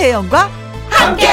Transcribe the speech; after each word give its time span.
김혜영과 0.00 0.50
함께. 0.88 1.28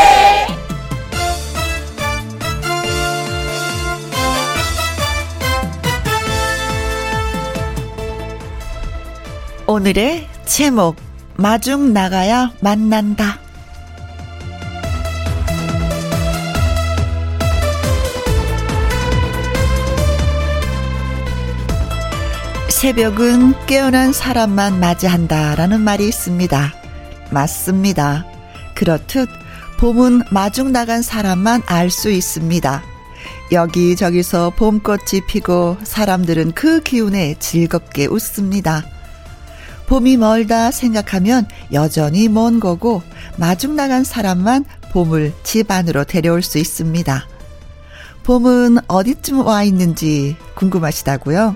오늘의 9.65 10.27
제목 10.45 10.97
마중 11.37 11.93
나가야 11.93 12.51
만난다. 12.59 13.39
새벽은 22.67 23.65
깨어난 23.65 24.11
사람만 24.11 24.81
맞이한다라는 24.81 25.79
말이 25.79 26.05
있습니다. 26.09 26.73
맞습니다. 27.31 28.36
그렇듯 28.77 29.27
봄은 29.79 30.21
마중 30.29 30.71
나간 30.71 31.01
사람만 31.01 31.63
알 31.65 31.89
수 31.89 32.11
있습니다. 32.11 32.83
여기저기서 33.51 34.51
봄꽃이 34.51 35.21
피고 35.27 35.77
사람들은 35.83 36.51
그 36.51 36.81
기운에 36.81 37.35
즐겁게 37.39 38.05
웃습니다. 38.05 38.85
봄이 39.87 40.17
멀다 40.17 40.69
생각하면 40.69 41.47
여전히 41.73 42.27
먼 42.27 42.59
거고 42.59 43.01
마중 43.37 43.75
나간 43.75 44.03
사람만 44.03 44.65
봄을 44.91 45.33
집 45.43 45.71
안으로 45.71 46.03
데려올 46.03 46.43
수 46.43 46.59
있습니다. 46.59 47.27
봄은 48.23 48.77
어디쯤 48.87 49.45
와 49.45 49.63
있는지 49.63 50.35
궁금하시다고요? 50.55 51.55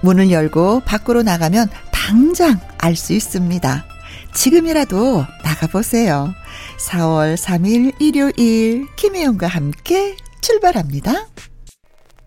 문을 0.00 0.30
열고 0.30 0.80
밖으로 0.80 1.22
나가면 1.22 1.68
당장 1.90 2.58
알 2.78 2.96
수 2.96 3.12
있습니다. 3.12 3.84
지금이라도 4.34 5.24
나가보세요. 5.42 6.34
4월 6.78 7.36
3일 7.36 7.94
일요일 8.00 8.86
김혜영과 8.96 9.46
함께 9.46 10.16
출발합니다. 10.40 11.26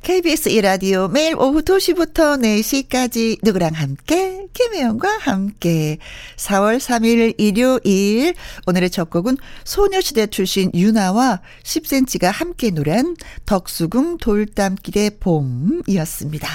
KBS 0.01 0.49
이라디오 0.49 1.07
매일 1.07 1.35
오후 1.35 1.61
2시부터 1.61 2.41
4시까지 2.41 3.37
누구랑 3.43 3.73
함께 3.75 4.47
김혜영과 4.51 5.19
함께 5.19 5.99
4월 6.37 6.77
3일 6.77 7.35
일요일 7.37 8.33
오늘의 8.65 8.89
첫 8.89 9.11
곡은 9.11 9.37
소녀시대 9.63 10.27
출신 10.27 10.71
유나와 10.73 11.41
10cm가 11.63 12.31
함께 12.31 12.71
노래한 12.71 13.15
덕수궁 13.45 14.17
돌담길의 14.17 15.19
봄이었습니다. 15.19 16.47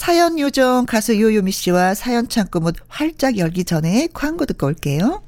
사연 0.00 0.38
요정 0.38 0.86
가수 0.86 1.20
요요미 1.20 1.52
씨와 1.52 1.92
사연 1.92 2.26
창구 2.26 2.60
문 2.60 2.72
활짝 2.88 3.36
열기 3.36 3.64
전에 3.64 4.08
광고 4.14 4.46
듣고 4.46 4.66
올게요. 4.66 5.22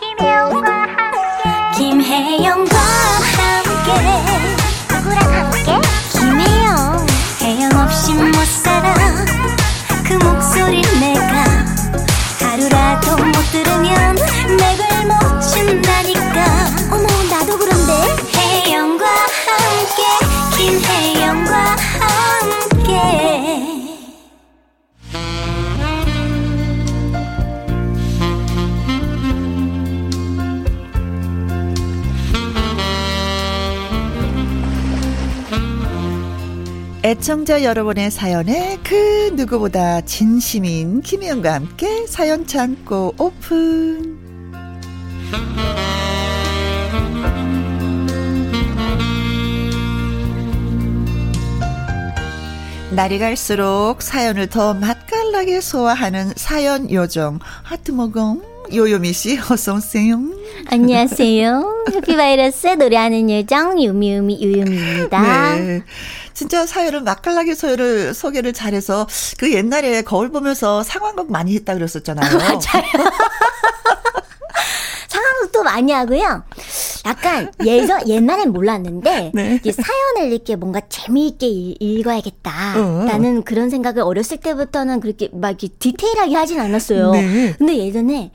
김혜영과 0.00 0.68
함께 0.68 1.78
김혜영과 1.78 2.79
애청자 37.02 37.64
여러분의 37.64 38.10
사연에 38.10 38.78
그 38.84 39.30
누구보다 39.34 40.02
진심인 40.02 41.00
김혜영과 41.00 41.54
함께 41.54 42.06
사연 42.06 42.46
창고 42.46 43.14
오픈. 43.16 44.18
날이 52.90 53.18
갈수록 53.18 54.02
사연을 54.02 54.48
더 54.48 54.74
맛깔나게 54.74 55.62
소화하는 55.62 56.34
사연 56.36 56.90
요정 56.90 57.38
하트모공 57.62 58.49
요요미 58.72 59.12
씨 59.12 59.38
어서 59.50 59.74
오세요. 59.74 60.18
안녕하세요. 60.70 61.84
해피바이러스의 61.94 62.76
노래하는 62.76 63.30
요정 63.30 63.82
유미유미 63.82 64.40
유유미입니다. 64.40 65.56
네. 65.56 65.82
진짜 66.34 66.64
사연을 66.66 67.02
맛깔나게 67.02 67.54
소개를, 67.54 68.14
소개를 68.14 68.52
잘해서 68.52 69.06
그 69.38 69.52
옛날에 69.52 70.02
거울 70.02 70.30
보면서 70.30 70.82
상황극 70.82 71.30
많이 71.30 71.54
했다 71.56 71.74
그랬었잖아요. 71.74 72.30
맞아요. 72.38 73.10
상황극도 75.60 75.62
많이 75.62 75.92
하고요. 75.92 76.42
약간 77.06 77.50
예전 77.64 78.00
옛날엔 78.08 78.52
몰랐는데 78.52 79.30
네. 79.34 79.60
사연을 79.62 80.32
이렇게 80.32 80.56
뭔가 80.56 80.80
재미있게 80.88 81.46
읽- 81.46 81.76
읽어야겠다라는 81.80 83.42
그런 83.44 83.70
생각을 83.70 84.02
어렸을 84.02 84.38
때부터는 84.38 85.00
그렇게 85.00 85.28
막 85.32 85.50
이렇게 85.50 85.68
디테일하게 85.78 86.34
하진 86.34 86.60
않았어요. 86.60 87.12
네. 87.12 87.54
근데 87.58 87.76
예전에 87.78 88.32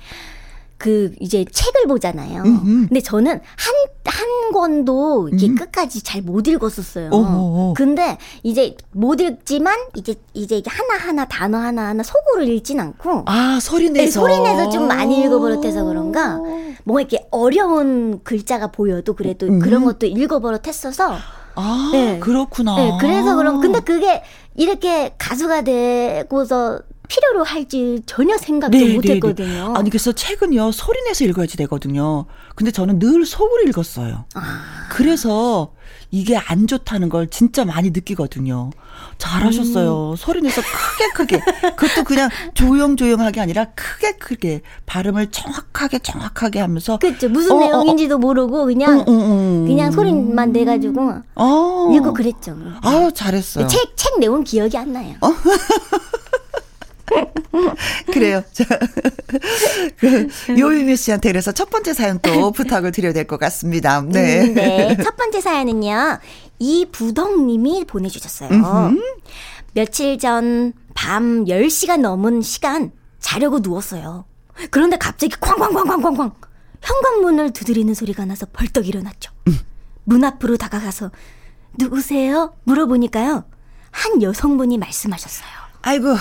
그 0.86 1.12
이제 1.20 1.44
책을 1.52 1.88
보잖아요. 1.88 2.44
음흠. 2.44 2.88
근데 2.90 3.02
저는 3.02 3.32
한 3.32 3.96
한 4.16 4.52
권도 4.52 5.30
이게 5.30 5.54
끝까지 5.54 6.02
잘 6.04 6.22
못 6.22 6.48
읽었었어요. 6.48 7.08
음. 7.08 7.14
어머. 7.14 7.74
근데 7.76 8.18
이제 8.42 8.76
못 8.92 9.20
읽지만 9.20 9.78
이제 9.96 10.16
이제 10.34 10.58
이게 10.58 10.70
하나 10.70 10.96
하나 10.98 11.26
단어 11.26 11.58
하나 11.58 11.88
하나 11.90 12.02
속으로 12.04 12.44
읽진 12.44 12.80
않고 12.80 13.24
아, 13.28 13.60
소리 13.62 13.90
네, 13.90 14.04
내서. 14.04 14.22
소리 14.22 14.40
내서 14.40 14.70
좀 14.70 14.88
많이 14.88 15.22
읽어버릇해서 15.22 15.84
그런가 15.84 16.38
뭔가 16.84 17.02
이렇게 17.02 17.28
어려운 17.32 18.22
글자가 18.24 18.68
보여도 18.68 19.14
그래도 19.14 19.46
음. 19.48 19.60
그런 19.60 19.84
것도 19.84 20.08
읽어버릇했어서 20.08 21.16
아, 21.56 21.90
네. 21.92 22.20
그렇구나. 22.20 22.76
네, 22.76 22.98
그래서 23.00 23.36
그럼 23.36 23.62
근데 23.62 23.80
그게 23.82 24.24
이렇게 24.56 25.14
가수가 25.18 25.64
되고서 25.64 26.80
필요로 27.08 27.44
할지 27.44 28.02
전혀 28.06 28.38
생각도 28.38 28.78
네, 28.78 28.86
네, 28.86 28.96
못했거든요. 28.96 29.74
아니, 29.76 29.90
그래서 29.90 30.12
책은요, 30.12 30.72
소리 30.72 31.02
내서 31.04 31.24
읽어야지 31.26 31.58
되거든요. 31.58 32.26
근데 32.56 32.72
저는 32.72 33.00
늘 33.00 33.26
속으로 33.26 33.64
읽었어요. 33.64 34.26
아. 34.34 34.88
그래서 34.92 35.74
이게 36.12 36.38
안 36.38 36.68
좋다는 36.68 37.10
걸 37.10 37.30
진짜 37.30 37.66
많이 37.66 37.90
느끼거든요. 37.90 38.70
잘하셨어요. 39.18 40.12
음. 40.12 40.16
소리 40.16 40.42
내서 40.42 40.62
크게 40.62 41.10
크게. 41.14 41.72
그것도 41.76 42.04
그냥 42.06 42.30
조용조용하게 42.54 43.42
아니라 43.42 43.66
크게 43.76 44.14
크게. 44.18 44.62
발음을 44.86 45.32
정확하게 45.32 46.00
정확하게 46.00 46.60
하면서. 46.60 46.98
그렇죠. 47.00 47.28
무슨 47.30 47.52
어, 47.52 47.56
어, 47.56 47.58
어. 47.58 47.62
내용인지도 47.62 48.18
모르고 48.18 48.66
그냥 48.66 49.00
응, 49.00 49.06
응, 49.08 49.22
응. 49.22 49.66
그냥 49.68 49.92
소리만 49.92 50.54
내 50.54 50.64
가지고 50.64 51.16
어. 51.36 51.92
읽고 51.94 52.14
그랬죠. 52.14 52.56
아유, 52.82 53.12
잘했어요. 53.14 53.68
책, 53.68 53.98
책 53.98 54.20
내용 54.20 54.44
기억이 54.44 54.78
안 54.78 54.94
나요. 54.94 55.16
그래요. 58.12 58.44
자, 58.52 58.66
그, 60.00 60.28
요유미 60.50 60.96
씨한테 60.96 61.30
그래서 61.30 61.52
첫 61.52 61.70
번째 61.70 61.94
사연 61.94 62.20
또 62.22 62.52
부탁을 62.54 62.92
드려야 62.92 63.14
될 63.14 63.26
것 63.28 63.40
같습니다. 63.40 64.02
네. 64.02 64.44
음, 64.44 64.54
네. 64.56 64.98
첫 65.04 65.16
번째 65.16 65.42
사연은요. 65.42 66.20
이부덕님이 66.60 67.86
보내주셨어요. 67.86 68.50
며칠 69.74 70.18
전 70.18 70.74
밤 70.96 71.44
10시가 71.46 71.98
넘은 72.00 72.42
시간 72.42 72.92
자려고 73.20 73.60
누웠어요. 73.60 74.24
그런데 74.72 74.98
갑자기 74.98 75.36
쾅쾅쾅쾅쾅쾅 75.38 76.32
현관문을 76.82 77.52
두드리는 77.52 77.94
소리가 77.94 78.24
나서 78.26 78.46
벌떡 78.54 78.88
일어났죠. 78.88 79.34
문 80.06 80.24
앞으로 80.24 80.56
다가가서 80.56 81.12
누구세요? 81.78 82.54
물어보니까요. 82.64 83.44
한 83.92 84.22
여성분이 84.22 84.78
말씀하셨어요. 84.78 85.50
아이고, 85.82 86.16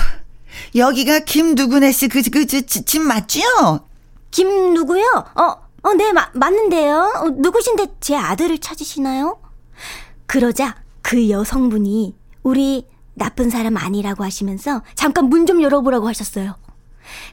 여기가 0.74 1.20
김누구네 1.20 1.92
씨, 1.92 2.08
그, 2.08 2.22
그, 2.22 2.30
그, 2.30 2.46
지- 2.46 2.84
집 2.84 3.02
맞지요? 3.02 3.86
김 4.30 4.74
누구요? 4.74 5.04
어, 5.36 5.56
어, 5.82 5.94
네, 5.94 6.12
마, 6.12 6.28
맞는데요. 6.32 7.12
어, 7.16 7.28
누구신데 7.30 7.86
제 8.00 8.16
아들을 8.16 8.58
찾으시나요? 8.58 9.38
그러자 10.26 10.76
그 11.02 11.28
여성분이 11.30 12.16
우리 12.42 12.86
나쁜 13.14 13.50
사람 13.50 13.76
아니라고 13.76 14.24
하시면서 14.24 14.82
잠깐 14.94 15.26
문 15.28 15.46
좀 15.46 15.62
열어보라고 15.62 16.08
하셨어요. 16.08 16.56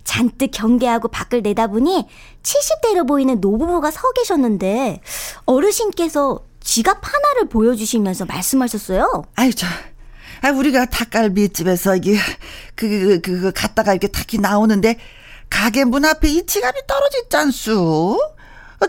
잔뜩 0.03 0.51
경계하고 0.51 1.07
밖을 1.07 1.41
내다보니 1.41 2.05
70대로 2.43 3.07
보이는 3.07 3.39
노부부가 3.39 3.89
서 3.89 4.11
계셨는데 4.11 5.01
어르신께서 5.45 6.39
지갑 6.59 6.99
하나를 7.01 7.47
보여주시면서 7.49 8.25
말씀하셨어요. 8.25 9.23
아유, 9.35 9.53
저, 9.53 9.65
아, 10.41 10.49
우리가 10.49 10.85
닭갈비집에서 10.85 11.97
이게, 11.97 12.17
그, 12.75 12.89
그, 12.89 13.21
그, 13.21 13.41
그, 13.41 13.51
갔다가 13.51 13.93
이렇게 13.93 14.07
닭이 14.07 14.41
나오는데, 14.41 14.97
가게 15.49 15.83
문 15.83 16.05
앞에 16.05 16.29
이 16.29 16.45
지갑이 16.45 16.81
떨어졌잖수. 16.87 18.17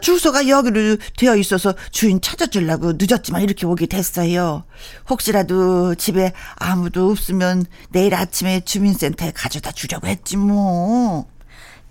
주소가 0.00 0.48
여기로 0.48 0.96
되어 1.18 1.36
있어서 1.36 1.74
주인 1.90 2.20
찾아주려고 2.20 2.94
늦었지만 2.96 3.42
이렇게 3.42 3.66
오게 3.66 3.86
됐어요. 3.86 4.64
혹시라도 5.10 5.94
집에 5.96 6.32
아무도 6.56 7.10
없으면 7.10 7.66
내일 7.90 8.14
아침에 8.14 8.60
주민센터에 8.60 9.32
가져다 9.32 9.72
주려고 9.72 10.06
했지 10.06 10.38
뭐. 10.38 11.26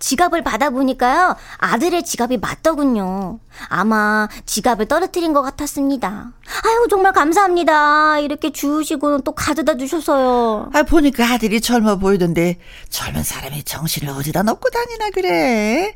지갑을 0.02 0.42
받아보니까요, 0.42 1.36
아들의 1.58 2.02
지갑이 2.02 2.38
맞더군요. 2.38 3.38
아마 3.68 4.28
지갑을 4.44 4.86
떨어뜨린 4.86 5.32
것 5.32 5.42
같았습니다. 5.42 6.32
아유, 6.64 6.86
정말 6.90 7.12
감사합니다. 7.12 8.18
이렇게 8.18 8.50
주우시고 8.50 9.20
또 9.20 9.32
가져다 9.32 9.76
주셔서요. 9.76 10.70
아, 10.74 10.82
보니까 10.82 11.24
아들이 11.32 11.60
젊어 11.60 11.96
보이던데, 11.96 12.58
젊은 12.90 13.22
사람이 13.22 13.62
정신을 13.62 14.12
어디다 14.12 14.42
놓고 14.42 14.68
다니나 14.70 15.10
그래? 15.10 15.94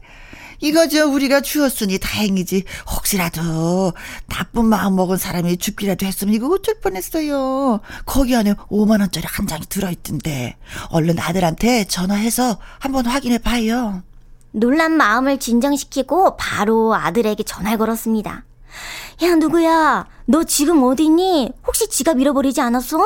이거 0.60 0.88
저 0.88 1.06
우리가 1.06 1.40
주었으니 1.40 1.98
다행이지. 1.98 2.64
혹시라도 2.96 3.92
나쁜 4.28 4.66
마음 4.66 4.96
먹은 4.96 5.16
사람이 5.16 5.58
죽기라도 5.58 6.06
했으면 6.06 6.34
이거 6.34 6.48
어쩔 6.48 6.80
뻔했어요. 6.80 7.80
거기 8.04 8.34
안에 8.34 8.54
5만 8.70 9.00
원짜리 9.00 9.26
한 9.28 9.46
장이 9.46 9.66
들어있던데. 9.68 10.56
얼른 10.90 11.18
아들한테 11.18 11.84
전화해서 11.84 12.58
한번 12.78 13.06
확인해 13.06 13.38
봐요. 13.38 14.02
놀란 14.52 14.92
마음을 14.92 15.38
진정시키고 15.38 16.36
바로 16.36 16.94
아들에게 16.94 17.42
전화를 17.42 17.78
걸었습니다. 17.78 18.44
야, 19.22 19.34
누구야? 19.36 20.06
너 20.26 20.44
지금 20.44 20.82
어디니? 20.82 21.52
혹시 21.66 21.88
지갑 21.88 22.18
잃어버리지 22.18 22.60
않았어? 22.60 22.98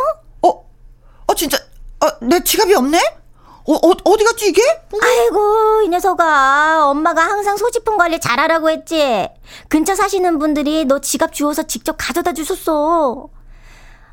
어? 0.43 0.49
어, 0.49 1.35
진짜, 1.37 1.59
어, 2.01 2.25
내 2.25 2.43
지갑이 2.43 2.75
없네? 2.75 3.20
어, 3.67 3.75
어, 3.75 3.93
어디 4.05 4.25
갔지 4.25 4.49
이게? 4.49 4.63
아이고 5.03 5.83
이 5.85 5.89
녀석아. 5.89 6.87
엄마가 6.89 7.23
항상 7.23 7.57
소지품 7.57 7.97
관리 7.99 8.19
잘하라고 8.19 8.71
했지? 8.71 9.29
근처 9.69 9.95
사시는 9.95 10.39
분들이 10.39 10.85
너 10.87 10.99
지갑 11.01 11.33
주워서 11.33 11.63
직접 11.65 11.97
가져다 11.99 12.33
주셨어 12.33 13.29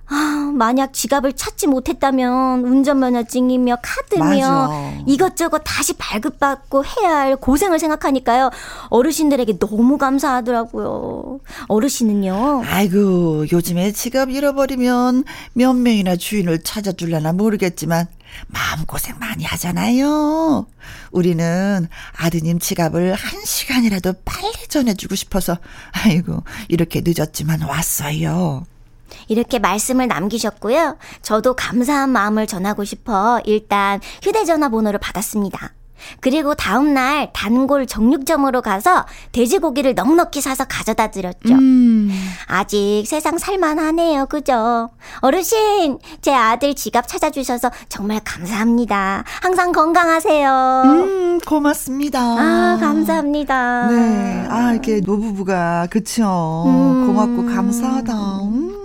아, 0.09 0.51
만약 0.53 0.93
지갑을 0.93 1.33
찾지 1.33 1.67
못했다면 1.67 2.63
운전면허증이며 2.63 3.77
카드며 3.81 4.25
맞아. 4.25 4.93
이것저것 5.05 5.59
다시 5.65 5.93
발급받고 5.93 6.85
해야 6.85 7.17
할 7.17 7.35
고생을 7.35 7.77
생각하니까요. 7.79 8.49
어르신들에게 8.89 9.59
너무 9.59 9.97
감사하더라고요. 9.97 11.39
어르신은요? 11.67 12.63
아이고, 12.65 13.45
요즘에 13.51 13.91
지갑 13.91 14.29
잃어버리면 14.29 15.25
몇 15.53 15.73
명이나 15.73 16.15
주인을 16.15 16.63
찾아줄려나 16.63 17.33
모르겠지만 17.33 18.07
마음고생 18.47 19.15
많이 19.19 19.43
하잖아요. 19.43 20.67
우리는 21.11 21.87
아드님 22.17 22.59
지갑을 22.59 23.13
한 23.13 23.45
시간이라도 23.45 24.13
빨리 24.23 24.67
전해주고 24.69 25.15
싶어서 25.15 25.57
아이고, 25.91 26.43
이렇게 26.69 27.01
늦었지만 27.03 27.61
왔어요. 27.61 28.65
이렇게 29.27 29.59
말씀을 29.59 30.07
남기셨고요. 30.07 30.97
저도 31.21 31.55
감사한 31.55 32.09
마음을 32.09 32.47
전하고 32.47 32.83
싶어 32.83 33.41
일단 33.45 33.99
휴대전화 34.21 34.69
번호를 34.69 34.99
받았습니다. 34.99 35.73
그리고 36.19 36.55
다음날 36.55 37.31
단골 37.33 37.87
정육점으로 37.87 38.61
가서 38.61 39.05
돼지고기를 39.31 39.95
넉넉히 39.95 40.41
사서 40.41 40.65
가져다 40.65 41.11
드렸죠. 41.11 41.53
음. 41.53 42.09
아직 42.47 43.03
세상 43.05 43.37
살만하네요. 43.37 44.27
그죠? 44.27 44.89
어르신, 45.19 45.99
제 46.21 46.33
아들 46.33 46.75
지갑 46.75 47.07
찾아주셔서 47.07 47.71
정말 47.89 48.21
감사합니다. 48.23 49.23
항상 49.41 49.71
건강하세요. 49.71 50.83
음, 50.85 51.39
고맙습니다. 51.39 52.19
아, 52.19 52.77
감사합니다. 52.79 53.87
네. 53.87 54.47
아, 54.49 54.71
이렇게 54.73 54.99
노부부가, 55.01 55.87
그쵸. 55.89 56.63
음. 56.67 57.07
고맙고 57.07 57.45
감사하다. 57.55 58.13
음. 58.43 58.76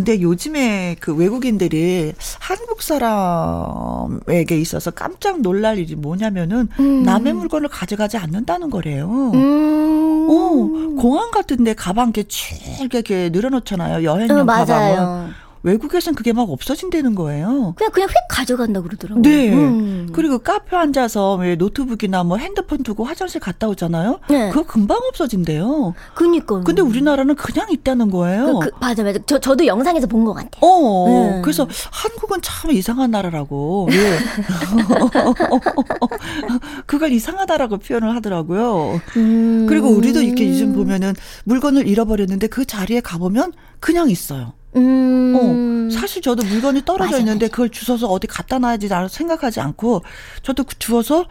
근데 0.00 0.22
요즘에 0.22 0.96
그 0.98 1.14
외국인들이 1.14 2.14
한국 2.38 2.80
사람에게 2.80 4.58
있어서 4.58 4.90
깜짝 4.90 5.42
놀랄 5.42 5.78
일이 5.78 5.94
뭐냐면은 5.94 6.68
음. 6.78 7.02
남의 7.02 7.34
물건을 7.34 7.68
가져가지 7.68 8.16
않는다는 8.16 8.70
거래요. 8.70 9.30
음. 9.34 10.26
어, 10.30 11.00
공항 11.02 11.30
같은 11.30 11.64
데 11.64 11.74
가방 11.74 12.12
이렇게 12.14 12.56
이렇게 12.80 13.28
늘어놓잖아요. 13.28 14.04
여행용 14.04 14.40
어, 14.40 14.46
가방은. 14.46 15.32
외국에선 15.62 16.14
그게 16.14 16.32
막 16.32 16.50
없어진다는 16.50 17.14
거예요. 17.14 17.74
그냥 17.76 17.92
그냥 17.92 18.08
휙 18.08 18.14
가져간다 18.28 18.80
그러더라고요. 18.80 19.22
네. 19.22 19.52
음. 19.52 20.08
그리고 20.12 20.38
카페 20.38 20.76
앉아서 20.76 21.34
왜 21.36 21.56
노트북이나 21.56 22.24
뭐 22.24 22.36
핸드폰 22.38 22.82
두고 22.82 23.04
화장실 23.04 23.40
갔다 23.40 23.68
오잖아요. 23.68 24.20
네. 24.30 24.48
그거 24.50 24.62
금방 24.64 24.98
없어진대요. 25.08 25.94
그니까. 26.14 26.60
근데 26.60 26.80
우리나라는 26.82 27.34
그냥 27.36 27.70
있다는 27.70 28.10
거예요. 28.10 28.58
그, 28.60 28.70
그, 28.70 28.70
맞아 28.80 29.02
맞아. 29.02 29.18
저 29.26 29.38
저도 29.38 29.66
영상에서 29.66 30.06
본 30.06 30.24
것 30.24 30.34
같아요. 30.34 30.60
어. 30.62 31.06
네. 31.08 31.40
그래서 31.42 31.66
한국은 31.90 32.40
참 32.42 32.70
이상한 32.70 33.10
나라라고. 33.10 33.88
예. 33.92 34.18
그걸 36.86 37.12
이상하다라고 37.12 37.78
표현을 37.78 38.14
하더라고요. 38.16 39.00
음. 39.16 39.66
그리고 39.68 39.88
우리도 39.88 40.22
이렇게 40.22 40.48
요즘 40.48 40.72
보면은 40.74 41.14
물건을 41.44 41.86
잃어버렸는데 41.86 42.46
그 42.48 42.64
자리에 42.64 43.00
가보면 43.00 43.52
그냥 43.78 44.10
있어요. 44.10 44.52
음. 44.76 45.88
어, 45.90 45.92
사실 45.92 46.22
저도 46.22 46.44
물건이 46.44 46.84
떨어져 46.84 47.04
맞아, 47.12 47.18
있는데 47.18 47.46
맞아. 47.46 47.52
그걸 47.52 47.70
주워서 47.70 48.06
어디 48.06 48.26
갖다 48.26 48.58
놔야지 48.58 48.88
생각하지 49.10 49.60
않고 49.60 50.02
저도 50.42 50.64
그 50.64 50.78
주워서 50.78 51.26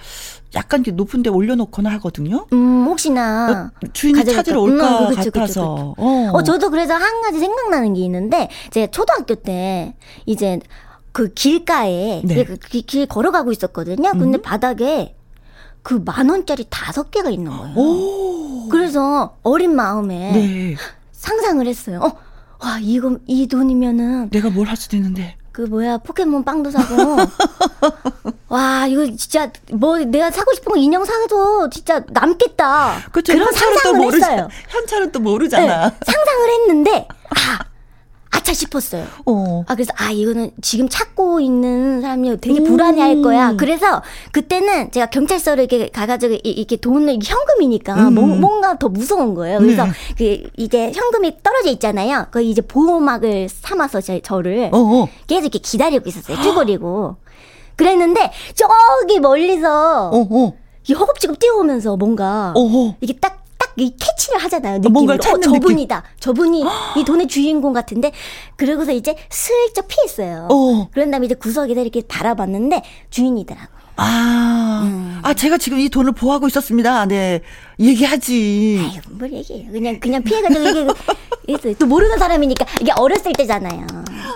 약간 0.56 0.82
이렇게 0.82 0.92
높은 0.92 1.24
데 1.24 1.30
올려놓거나 1.30 1.90
하거든요. 1.94 2.48
음, 2.54 2.86
혹시나. 2.86 3.72
어, 3.74 3.88
주인이 3.94 4.26
찾으러 4.26 4.62
올까 4.62 5.10
음, 5.10 5.16
그쵸, 5.16 5.32
같아서. 5.32 5.42
그쵸, 5.42 5.42
그쵸. 5.52 5.96
어. 5.98 6.30
어, 6.34 6.44
저도 6.44 6.70
그래서 6.70 6.94
한 6.96 7.22
가지 7.22 7.40
생각나는 7.40 7.94
게 7.94 8.02
있는데, 8.02 8.50
제 8.72 8.88
초등학교 8.88 9.36
때 9.36 9.96
이제 10.26 10.60
그 11.12 11.34
길가에 11.34 12.22
네. 12.26 12.44
그길 12.44 13.06
걸어가고 13.06 13.52
있었거든요. 13.52 14.12
근데 14.12 14.38
음. 14.38 14.42
바닥에 14.42 15.16
그 15.82 15.96
만 16.04 16.30
원짜리 16.30 16.66
다섯 16.70 17.10
개가 17.10 17.30
있는 17.30 17.52
거예요. 17.56 17.76
오. 17.78 18.68
그래서 18.70 19.38
어린 19.44 19.76
마음에 19.76 20.32
네. 20.34 20.76
상상을 21.14 21.66
했어요. 21.66 22.00
어, 22.04 22.12
와, 22.60 22.78
이거, 22.82 23.18
이 23.28 23.48
돈이면은. 23.48 24.30
내가 24.30 24.50
뭘 24.50 24.68
할 24.68 24.76
수도 24.78 24.96
있는데. 24.98 25.36
그 25.52 25.62
뭐야, 25.64 25.98
포켓몬 26.00 26.44
빵도 26.44 26.72
사고. 26.72 27.18
와, 28.50 28.86
이거 28.88 29.06
진짜, 29.16 29.52
뭐, 29.72 29.98
내가 29.98 30.32
사고 30.32 30.54
싶은 30.54 30.72
거 30.74 30.78
인형 30.78 31.04
사도 31.06 31.70
진짜 31.70 32.04
남겠다. 32.10 33.10
그쵸, 33.12 33.34
그런 33.34 33.52
상상을 33.52 34.14
했어요. 34.14 34.48
현찰은 34.70 35.12
또 35.12 35.20
모르잖아. 35.20 35.90
네, 35.90 35.96
상상을 36.06 36.50
했는데, 36.50 37.08
아, 37.30 37.60
아차 38.32 38.54
싶었어요. 38.54 39.06
어. 39.26 39.64
아 39.68 39.74
그래서 39.76 39.92
아 39.98 40.12
이거는 40.12 40.52
지금 40.62 40.88
찾고 40.88 41.40
있는 41.40 42.02
사람이 42.02 42.38
되게 42.42 42.62
불안해할 42.64 43.22
거야. 43.22 43.56
그래서 43.58 44.02
그때는 44.32 44.92
제가 44.92 45.08
경찰서를 45.08 45.64
이렇게 45.64 45.90
가가지고 45.90 46.38
이렇게 46.44 46.76
돈을 46.76 47.20
현금이니까 47.24 48.10
음. 48.10 48.40
뭔가 48.40 48.78
더 48.78 48.88
무서운 48.90 49.34
거예요. 49.34 49.60
그래서 49.60 49.86
네. 49.86 49.92
그 50.18 50.50
이게 50.58 50.92
현금이 50.94 51.38
떨어져 51.42 51.70
있잖아요. 51.72 52.28
그 52.32 52.42
이제 52.42 52.62
보호막을 52.62 53.50
삼아서 53.50 54.02
제, 54.02 54.20
저를 54.22 54.70
어어. 54.72 55.08
계속 55.28 55.46
이렇게 55.46 55.60
기다리고 55.60 56.08
있었어요. 56.08 56.42
쭈그리고 56.42 57.16
그랬는데 57.76 58.32
저기 58.54 59.20
멀리서 59.20 60.10
어어. 60.10 60.54
이 60.88 60.94
허겁지겁 60.94 61.40
뛰어오면서 61.40 61.98
뭔가 61.98 62.52
어허. 62.56 62.96
이게 63.02 63.14
딱 63.20 63.39
이 63.82 63.96
캐치를 63.98 64.40
하잖아요. 64.44 64.78
느낌으로. 64.78 64.92
뭔가 64.92 65.18
찾는 65.18 65.50
어, 65.50 65.54
저분이다. 65.54 66.02
느낌. 66.02 66.20
저분이 66.20 66.64
이 66.98 67.04
돈의 67.06 67.28
주인공 67.28 67.74
같은데 67.74 68.12
그러고서 68.56 68.92
이제 68.92 69.16
슬쩍 69.30 69.88
피했어요. 69.88 70.48
어. 70.52 70.88
그런 70.92 71.12
다음에 71.12 71.26
이제 71.26 71.36
구석에서 71.36 71.82
이렇게 71.82 72.02
바라봤는데 72.08 72.84
주인이더라고요. 73.10 73.80
아, 74.02 74.82
음. 74.86 75.20
아, 75.24 75.34
제가 75.34 75.58
지금 75.58 75.78
이 75.80 75.90
돈을 75.90 76.14
보하고 76.14 76.48
있었습니다. 76.48 77.06
네. 77.06 77.42
얘기하지. 77.80 78.80
아유, 78.94 79.02
뭘 79.12 79.32
얘기해요. 79.34 79.72
그냥, 79.72 80.00
그냥 80.00 80.24
피해가지고 80.24 80.94
얘기해. 81.48 81.76
또 81.80 81.86
모르는 81.86 82.18
사람이니까. 82.18 82.66
이게 82.82 82.92
어렸을 82.92 83.34
때잖아요. 83.34 83.88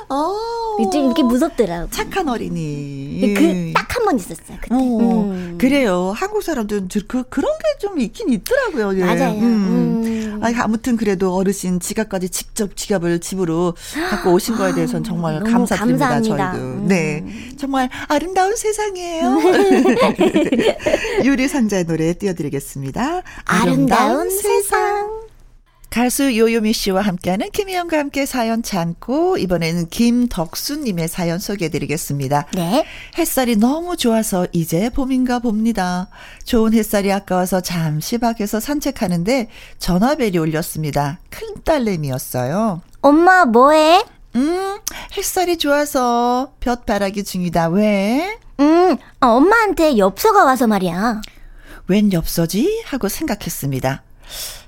어. 0.09 0.33
좀 0.91 1.05
이렇게 1.05 1.21
무섭더라고. 1.23 1.89
착한 1.91 2.27
어린이. 2.29 3.33
그, 3.35 3.71
딱 3.75 3.93
한 3.93 4.05
번 4.05 4.17
있었어요. 4.17 4.57
그때. 4.59 4.73
어, 4.75 4.77
음. 4.79 5.57
그래요. 5.59 6.13
한국 6.15 6.41
사람들은 6.43 6.89
그, 7.07 7.23
그런 7.29 7.51
게 7.57 7.63
좀 7.79 7.99
있긴 7.99 8.29
있더라고요. 8.31 8.97
예. 8.99 9.03
맞아요. 9.03 9.31
음. 9.33 10.03
음. 10.05 10.39
아니, 10.41 10.55
아무튼 10.57 10.95
그래도 10.97 11.35
어르신 11.35 11.79
지갑까지 11.79 12.29
직접 12.29 12.75
지갑을 12.77 13.19
집으로 13.19 13.73
갖고 14.09 14.31
오신 14.33 14.55
거에 14.55 14.73
대해서는 14.73 15.03
정말 15.03 15.41
감사드립니다. 15.43 16.09
감사합니다. 16.09 16.51
저희도. 16.53 16.87
네. 16.87 17.23
정말 17.57 17.89
아름다운 18.07 18.55
세상이에요. 18.55 19.37
유리 21.25 21.47
상자의 21.47 21.85
노래 21.85 22.13
띄워드리겠습니다. 22.13 23.21
아름다운, 23.45 24.29
세상. 24.29 25.23
가수 25.93 26.35
요요미 26.35 26.73
씨와 26.73 27.03
함께하는 27.03 27.51
김희영과 27.51 27.99
함께 27.99 28.25
사연 28.25 28.63
참고 28.63 29.37
이번에는 29.37 29.89
김덕수님의 29.89 31.07
사연 31.07 31.37
소개해드리겠습니다. 31.37 32.47
네. 32.55 32.83
햇살이 33.15 33.55
너무 33.55 33.95
좋아서 33.95 34.47
이제 34.53 34.89
봄인가 34.89 35.37
봅니다. 35.37 36.07
좋은 36.45 36.73
햇살이 36.73 37.11
아까워서 37.11 37.61
잠시 37.61 38.17
밖에서 38.17 38.59
산책하는데 38.59 39.49
전화벨이 39.77 40.39
울렸습니다. 40.39 41.19
큰 41.29 41.47
딸내미였어요. 41.63 42.81
엄마 43.01 43.45
뭐해? 43.45 44.03
음, 44.35 44.79
햇살이 45.15 45.57
좋아서 45.57 46.53
볕바라기 46.59 47.23
중이다. 47.23 47.67
왜? 47.67 48.35
음, 48.59 48.97
아, 49.19 49.27
엄마한테 49.27 49.99
엽서가 49.99 50.43
와서 50.43 50.65
말이야. 50.65 51.21
웬 51.87 52.13
엽서지? 52.13 52.83
하고 52.85 53.09
생각했습니다. 53.09 54.03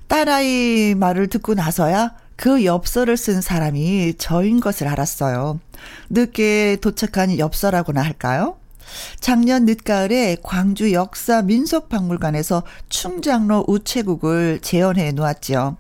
딸아이 0.07 0.95
말을 0.95 1.27
듣고 1.27 1.53
나서야 1.53 2.15
그 2.35 2.65
엽서를 2.65 3.17
쓴 3.17 3.41
사람이 3.41 4.15
저인 4.17 4.59
것을 4.59 4.87
알았어요. 4.87 5.59
늦게 6.09 6.77
도착한 6.81 7.37
엽서라고나 7.39 8.01
할까요? 8.01 8.57
작년 9.19 9.65
늦가을에 9.65 10.37
광주 10.43 10.93
역사 10.93 11.41
민속박물관에서 11.41 12.63
충장로 12.89 13.65
우체국을 13.67 14.59
재현해 14.61 15.11
놓았지요. 15.13 15.77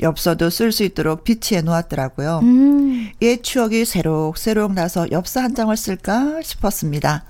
엽서도 0.00 0.50
쓸 0.50 0.70
수 0.70 0.84
있도록 0.84 1.24
비치해 1.24 1.60
놓았더라고요. 1.62 2.40
음. 2.42 3.10
옛 3.22 3.42
추억이 3.42 3.84
새록새록 3.84 4.74
나서 4.74 5.10
엽서 5.10 5.40
한 5.40 5.54
장을 5.54 5.76
쓸까 5.76 6.42
싶었습니다. 6.42 7.24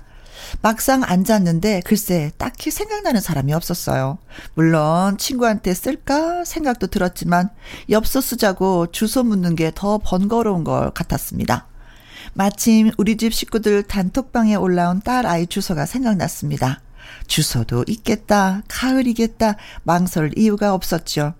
막상 0.61 1.03
앉았는데 1.03 1.81
글쎄 1.85 2.31
딱히 2.37 2.71
생각나는 2.71 3.21
사람이 3.21 3.53
없었어요. 3.53 4.17
물론 4.55 5.17
친구한테 5.17 5.73
쓸까 5.73 6.45
생각도 6.45 6.87
들었지만 6.87 7.49
엽서 7.89 8.21
쓰자고 8.21 8.87
주소 8.91 9.23
묻는 9.23 9.55
게 9.55 9.71
더 9.75 9.99
번거로운 9.99 10.63
것 10.63 10.91
같았습니다. 10.93 11.67
마침 12.33 12.91
우리 12.97 13.17
집 13.17 13.33
식구들 13.33 13.83
단톡방에 13.83 14.55
올라온 14.55 15.01
딸 15.01 15.25
아이 15.25 15.45
주소가 15.47 15.85
생각났습니다. 15.85 16.81
주소도 17.27 17.85
있겠다, 17.87 18.63
가을이겠다, 18.67 19.55
망설 19.83 20.31
이유가 20.37 20.73
없었죠. 20.73 21.33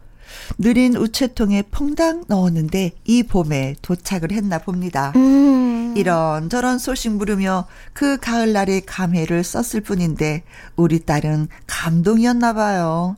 느린 0.57 0.95
우체통에 0.95 1.63
퐁당 1.71 2.25
넣었는데 2.27 2.91
이 3.05 3.23
봄에 3.23 3.75
도착을 3.81 4.31
했나 4.31 4.59
봅니다. 4.59 5.13
음. 5.15 5.93
이런저런 5.97 6.77
소식 6.79 7.11
물으며 7.13 7.65
그 7.93 8.17
가을날의 8.17 8.81
감회를 8.85 9.43
썼을 9.43 9.81
뿐인데 9.81 10.43
우리 10.75 10.99
딸은 10.99 11.47
감동이었나 11.65 12.53
봐요. 12.53 13.15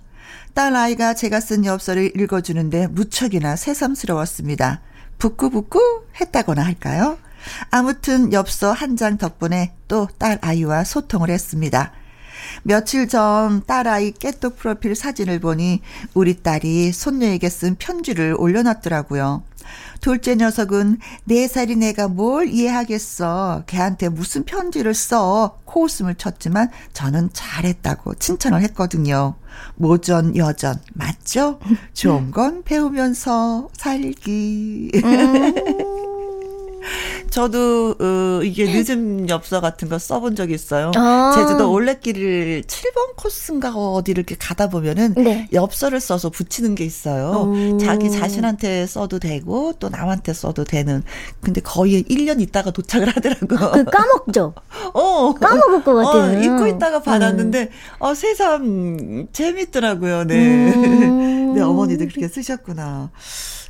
딸 0.54 0.76
아이가 0.76 1.14
제가 1.14 1.40
쓴 1.40 1.66
엽서를 1.66 2.12
읽어주는데 2.20 2.88
무척이나 2.88 3.56
새삼스러웠습니다. 3.56 4.82
부끄부끄 5.18 5.80
했다거나 6.20 6.64
할까요? 6.64 7.18
아무튼 7.72 8.32
엽서 8.34 8.72
한 8.74 8.96
장 8.98 9.18
덕분에 9.18 9.74
또 9.88 10.08
딸 10.20 10.38
아이와 10.42 10.84
소통을 10.84 11.30
했습니다. 11.30 11.92
며칠 12.64 13.08
전 13.08 13.64
딸아이 13.66 14.12
깨똑 14.12 14.58
프로필 14.58 14.96
사진을 14.96 15.40
보니 15.40 15.82
우리 16.14 16.42
딸이 16.42 16.92
손녀에게 16.92 17.50
쓴 17.50 17.76
편지를 17.76 18.36
올려놨더라고요. 18.38 19.44
둘째 20.02 20.36
녀석은 20.36 20.98
네 21.26 21.48
살이 21.48 21.76
내가 21.76 22.08
뭘 22.08 22.48
이해하겠어. 22.48 23.64
걔한테 23.68 24.10
무슨 24.10 24.44
편지를 24.44 24.94
써. 24.94 25.58
코웃음을 25.66 26.16
쳤지만 26.16 26.70
저는 26.94 27.30
잘했다고 27.34 28.16
칭찬을 28.16 28.62
했거든요. 28.64 29.36
모전 29.76 30.36
여전 30.36 30.76
맞죠? 30.94 31.60
좋은 31.94 32.32
건 32.32 32.64
배우면서 32.64 33.70
살기. 33.78 34.92
음. 34.96 35.89
저도 37.30 37.96
어, 38.00 38.42
이게 38.44 38.66
늦은 38.66 39.30
엽서 39.30 39.62
같은 39.62 39.90
거 39.90 40.00
써본 40.00 40.36
적이 40.36 40.56
있어요. 40.56 40.92
아. 40.96 41.34
제주도 41.36 41.72
올레길을 41.72 42.64
7번 42.68 43.16
코스인가 43.16 43.72
어디를 43.74 44.22
이렇게 44.22 44.36
가다 44.36 44.70
보면은 44.70 45.14
네. 45.16 45.48
엽서를 45.54 46.00
써서 46.00 46.30
붙이는 46.30 46.76
게 46.76 46.84
있어요. 46.86 47.52
오. 47.54 47.78
자기 47.78 48.10
자신한테 48.10 48.86
써도 48.88 49.20
되고 49.20 49.74
또 49.80 49.90
남한테 49.90 50.34
써도 50.34 50.64
되는. 50.64 51.04
근데 51.42 51.62
거의 51.62 52.04
1년 52.04 52.42
있다가 52.42 52.72
도착을 52.72 53.10
하더라고. 53.16 53.48
그 53.48 53.84
까먹죠. 53.86 54.54
어. 54.94 55.34
까먹을 55.34 55.84
것 55.84 55.94
같아요. 55.94 56.38
어, 56.38 56.42
잊고 56.42 56.68
있다가 56.68 57.02
받았는데 57.02 57.62
음. 57.62 57.68
어 58.00 58.14
새삼 58.14 59.28
재밌더라고요. 59.32 60.26
네. 60.26 60.74
음. 60.74 61.54
네 61.56 61.62
어머니도 61.62 62.06
그렇게 62.08 62.28
쓰셨구나. 62.28 63.12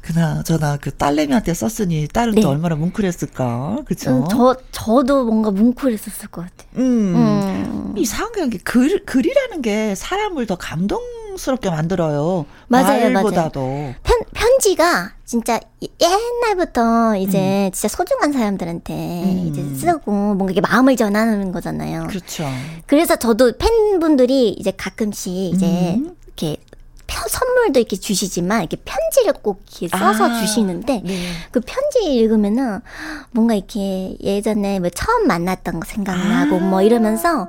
그나저나 0.02 0.78
그 0.78 0.92
딸내미한테 0.92 1.54
썼으니 1.54 2.08
딸은 2.08 2.36
네. 2.36 2.42
또 2.42 2.50
얼마나 2.50 2.76
뭉클했을까, 2.76 3.80
그쵸? 3.86 4.12
음, 4.12 4.28
저 4.30 4.56
저도 4.72 5.26
뭔가 5.26 5.52
뭉클했었을 5.52 6.30
것 6.30 6.42
같아. 6.42 6.66
음, 6.78 7.16
음. 7.16 7.94
이상한 7.98 8.50
게 8.50 8.58
글, 8.58 9.04
글이라는 9.06 9.62
게 9.62 9.96
사람을 9.96 10.46
더 10.46 10.56
감동스럽게 10.56 11.70
만들어요. 11.70 12.46
맞아요, 12.68 13.10
말보다도. 13.12 13.60
맞아요. 13.60 13.96
편 14.04 14.20
편지가 14.34 15.14
진짜 15.26 15.60
옛날부터 16.02 17.16
이제 17.18 17.68
음. 17.68 17.72
진짜 17.72 17.88
소중한 17.88 18.34
사람들한테 18.34 18.94
음. 18.94 19.48
이제 19.48 19.64
쓰고 19.76 20.12
뭔가 20.12 20.52
이게 20.52 20.62
마음을 20.62 20.96
전하는 20.96 21.52
거잖아요. 21.52 22.08
그렇죠. 22.08 22.46
그래서 22.88 23.16
저도 23.16 23.54
팬분들이 23.58 24.50
이제 24.50 24.72
가끔씩 24.72 25.32
이제 25.32 25.96
음. 25.98 26.16
이렇게 26.26 26.58
선물도 27.30 27.80
이렇게 27.80 27.96
주시지만 27.96 28.62
이렇게 28.62 28.78
편지를 28.78 29.34
꼭 29.34 29.64
이렇게 29.82 29.98
써서 29.98 30.26
아, 30.26 30.40
주시는데 30.40 31.02
네. 31.06 31.28
그 31.52 31.62
편지 31.62 32.14
읽으면은 32.16 32.82
뭔가 33.32 33.54
이렇게 33.54 34.18
예전에 34.22 34.80
뭐 34.80 34.90
처음 34.90 35.28
만났던 35.28 35.80
거 35.80 35.86
생각나고 35.86 36.56
아. 36.58 36.60
뭐 36.60 36.82
이러면서 36.82 37.48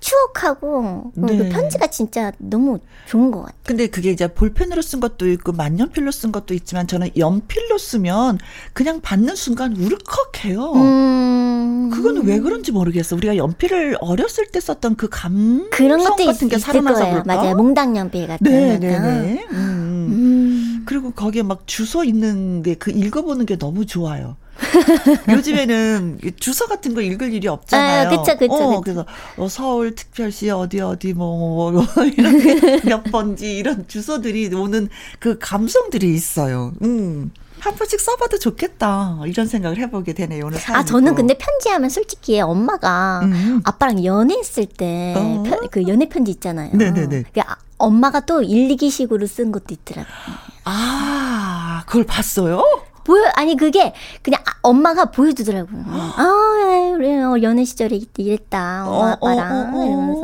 추억하고 0.00 1.12
그 1.14 1.20
네. 1.20 1.38
그 1.38 1.48
편지가 1.48 1.86
진짜 1.86 2.32
너무 2.38 2.80
좋은 3.06 3.30
것 3.30 3.42
같아요. 3.42 3.58
근데 3.64 3.86
그게 3.86 4.10
이제 4.10 4.26
볼펜으로 4.26 4.82
쓴 4.82 5.00
것도 5.00 5.28
있고 5.30 5.52
만년필로 5.52 6.10
쓴 6.10 6.32
것도 6.32 6.54
있지만 6.54 6.86
저는 6.86 7.10
연필로 7.16 7.78
쓰면 7.78 8.38
그냥 8.72 9.00
받는 9.00 9.36
순간 9.36 9.76
울컥해요. 9.76 10.72
음. 10.72 11.90
그거는 11.92 12.24
왜 12.24 12.40
그런지 12.40 12.72
모르겠어. 12.72 13.16
우리가 13.16 13.36
연필을 13.36 13.98
어렸을 14.00 14.46
때 14.46 14.60
썼던 14.60 14.96
그 14.96 15.08
감성 15.10 15.70
그런 15.70 16.02
것도 16.02 16.24
같은 16.26 16.48
게 16.48 16.58
살아나서. 16.58 17.04
그럴까? 17.04 17.22
맞아요. 17.24 17.54
몽당 17.54 17.96
연필 17.96 18.26
같은. 18.26 18.50
네, 18.50 18.78
네, 18.88 18.98
네. 18.98 19.46
음. 19.52 19.56
음. 19.56 20.82
그리고 20.84 21.10
거기에 21.12 21.42
막 21.42 21.62
주소 21.66 22.04
있는 22.04 22.62
게그 22.62 22.90
읽어보는 22.90 23.46
게 23.46 23.56
너무 23.56 23.86
좋아요. 23.86 24.36
요즘에는 25.28 26.20
주소 26.38 26.66
같은 26.66 26.94
거 26.94 27.00
읽을 27.00 27.32
일이 27.32 27.48
없잖아요. 27.48 28.08
아, 28.08 28.10
그쵸, 28.10 28.36
그쵸, 28.36 28.54
어, 28.54 28.80
그래서 28.80 29.06
어, 29.36 29.48
서울 29.48 29.94
특별시 29.94 30.50
어디 30.50 30.80
어디 30.80 31.12
뭐, 31.12 31.38
뭐, 31.38 31.72
뭐, 31.72 31.86
뭐 31.94 32.04
이런 32.04 32.34
몇 32.84 33.04
번지 33.04 33.56
이런 33.56 33.86
주소들이 33.88 34.54
오는 34.54 34.88
그 35.18 35.38
감성들이 35.38 36.12
있어요. 36.14 36.72
음. 36.82 37.30
한 37.62 37.76
번씩 37.76 38.00
써봐도 38.00 38.40
좋겠다. 38.40 39.20
이런 39.24 39.46
생각을 39.46 39.78
해보게 39.78 40.14
되네요, 40.14 40.46
오늘 40.46 40.58
아, 40.72 40.84
저는 40.84 41.14
근데 41.14 41.34
편지하면 41.34 41.90
솔직히 41.90 42.40
엄마가 42.40 43.20
음. 43.22 43.60
아빠랑 43.62 44.04
연애했을 44.04 44.66
때그 44.66 45.20
어? 45.20 45.60
그 45.70 45.86
연애 45.86 46.08
편지 46.08 46.32
있잖아요. 46.32 46.70
네네네. 46.74 47.24
그 47.32 47.40
아, 47.40 47.54
엄마가 47.78 48.20
또 48.20 48.42
일기식으로 48.42 49.28
쓴 49.28 49.52
것도 49.52 49.66
있더라고요. 49.70 50.12
아, 50.64 51.84
그걸 51.86 52.02
봤어요? 52.04 52.64
보여 53.04 53.30
아니 53.36 53.56
그게 53.56 53.94
그냥 54.22 54.40
아, 54.44 54.54
엄마가 54.62 55.06
보여주더라고요. 55.06 55.84
아 55.88 56.92
우리 56.96 57.14
어, 57.16 57.40
연애 57.42 57.64
시절에 57.64 58.00
이랬다 58.16 58.86
엄마 58.88 58.96
어, 58.96 59.18
어, 59.20 59.28
아빠랑 59.30 59.74
어, 59.74 59.78
어, 59.78 59.84
이러면서 59.86 60.22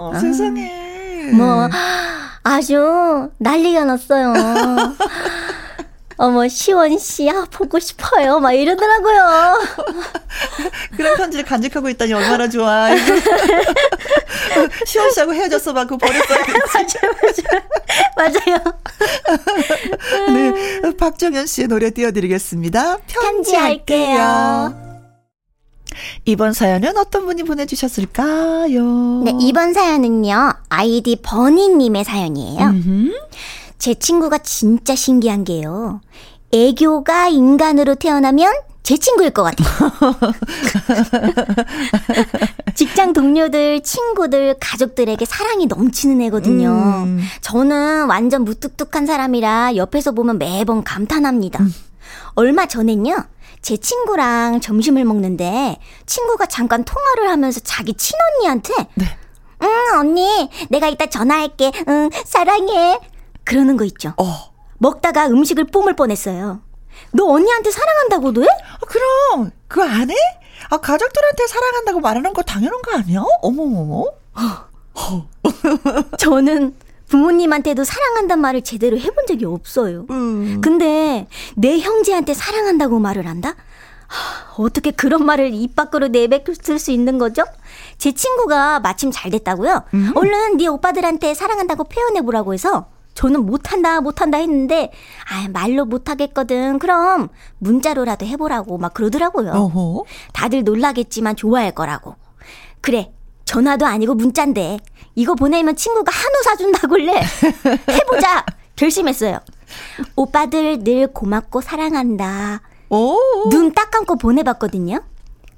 어, 0.00 0.12
아, 0.14 0.18
세상에 0.18 1.30
뭐 1.32 1.68
아주 2.42 3.30
난리가 3.38 3.84
났어요. 3.84 4.32
어머 6.20 6.46
시원 6.48 6.98
씨, 6.98 7.30
아 7.30 7.46
보고 7.50 7.78
싶어요. 7.78 8.40
막 8.40 8.52
이러더라고요. 8.52 9.58
그런 10.94 11.16
편지를 11.16 11.46
간직하고 11.46 11.88
있다니 11.88 12.12
얼마나 12.12 12.46
좋아. 12.46 12.90
시원 14.84 15.10
씨하고 15.12 15.32
헤어졌어 15.32 15.72
막 15.72 15.86
그거 15.86 15.96
버렸어. 15.96 16.34
맞아요, 16.76 18.58
맞아요. 18.58 18.58
네, 20.28 20.94
박정현 20.94 21.46
씨의 21.46 21.68
노래 21.68 21.88
띄워드리겠습니다. 21.88 22.98
편지할게요. 23.06 24.74
이번 26.26 26.52
사연은 26.52 26.98
어떤 26.98 27.24
분이 27.24 27.44
보내주셨을까요? 27.44 29.22
네, 29.24 29.32
이번 29.40 29.72
사연은요, 29.72 30.52
아이디 30.68 31.16
버니님의 31.22 32.04
사연이에요. 32.04 32.60
음흠. 32.62 33.12
제 33.80 33.94
친구가 33.94 34.38
진짜 34.38 34.94
신기한 34.94 35.42
게요. 35.42 36.02
애교가 36.52 37.28
인간으로 37.28 37.94
태어나면 37.94 38.52
제 38.82 38.98
친구일 38.98 39.30
것 39.30 39.42
같아요. 39.42 40.12
직장 42.74 43.14
동료들, 43.14 43.82
친구들, 43.82 44.56
가족들에게 44.60 45.24
사랑이 45.24 45.64
넘치는 45.66 46.20
애거든요. 46.22 46.68
음. 47.06 47.22
저는 47.40 48.06
완전 48.06 48.44
무뚝뚝한 48.44 49.06
사람이라 49.06 49.76
옆에서 49.76 50.12
보면 50.12 50.38
매번 50.38 50.84
감탄합니다. 50.84 51.62
음. 51.62 51.74
얼마 52.34 52.66
전엔요. 52.66 53.24
제 53.62 53.78
친구랑 53.78 54.60
점심을 54.60 55.04
먹는데 55.04 55.78
친구가 56.04 56.46
잠깐 56.46 56.84
통화를 56.84 57.30
하면서 57.30 57.60
자기 57.60 57.94
친언니한테 57.94 58.74
네. 58.94 59.06
응 59.62 59.98
언니 59.98 60.50
내가 60.68 60.88
이따 60.88 61.06
전화할게 61.06 61.70
응 61.88 62.10
사랑해 62.24 62.98
그러는 63.50 63.76
거 63.76 63.84
있죠. 63.84 64.14
어. 64.16 64.52
먹다가 64.78 65.26
음식을 65.26 65.64
뿜을 65.64 65.96
뻔했어요. 65.96 66.60
너 67.10 67.24
언니한테 67.24 67.72
사랑한다고 67.72 68.32
도 68.32 68.44
해? 68.44 68.46
아, 68.46 68.78
그럼 68.86 69.50
그거 69.66 69.82
안 69.82 70.08
해? 70.08 70.14
아 70.70 70.76
가족들한테 70.76 71.46
사랑한다고 71.48 71.98
말하는 71.98 72.32
거 72.32 72.42
당연한 72.42 72.80
거 72.80 72.96
아니야? 72.96 73.24
어머머머. 73.42 74.04
저는 76.16 76.76
부모님한테도 77.08 77.82
사랑한단 77.82 78.40
말을 78.40 78.62
제대로 78.62 78.96
해본 78.96 79.26
적이 79.26 79.46
없어요. 79.46 80.06
음. 80.10 80.60
근데 80.62 81.26
내 81.56 81.80
형제한테 81.80 82.34
사랑한다고 82.34 83.00
말을 83.00 83.26
한다? 83.26 83.56
하, 84.06 84.62
어떻게 84.62 84.92
그런 84.92 85.26
말을 85.26 85.52
입 85.54 85.74
밖으로 85.74 86.06
내뱉을 86.06 86.78
수 86.78 86.92
있는 86.92 87.18
거죠? 87.18 87.42
제 87.98 88.12
친구가 88.12 88.78
마침 88.78 89.10
잘 89.10 89.32
됐다고요. 89.32 89.82
음. 89.94 90.12
얼른 90.14 90.58
네 90.58 90.68
오빠들한테 90.68 91.34
사랑한다고 91.34 91.84
표현해 91.84 92.22
보라고 92.22 92.54
해서 92.54 92.86
저는 93.20 93.44
못한다, 93.44 94.00
못한다 94.00 94.38
했는데, 94.38 94.90
아, 95.30 95.46
말로 95.52 95.84
못하겠거든. 95.84 96.78
그럼 96.78 97.28
문자로라도 97.58 98.24
해보라고 98.24 98.78
막 98.78 98.94
그러더라고요. 98.94 99.50
어허. 99.50 100.04
다들 100.32 100.64
놀라겠지만 100.64 101.36
좋아할 101.36 101.72
거라고. 101.72 102.14
그래, 102.80 103.12
전화도 103.44 103.84
아니고 103.84 104.14
문자인데, 104.14 104.78
이거 105.16 105.34
보내면 105.34 105.76
친구가 105.76 106.10
한우 106.10 106.42
사준다길래 106.44 107.12
해보자! 107.92 108.46
결심했어요. 108.76 109.40
오빠들 110.16 110.78
늘 110.82 111.08
고맙고 111.08 111.60
사랑한다. 111.60 112.62
눈 113.50 113.74
딱 113.74 113.90
감고 113.90 114.16
보내봤거든요. 114.16 114.98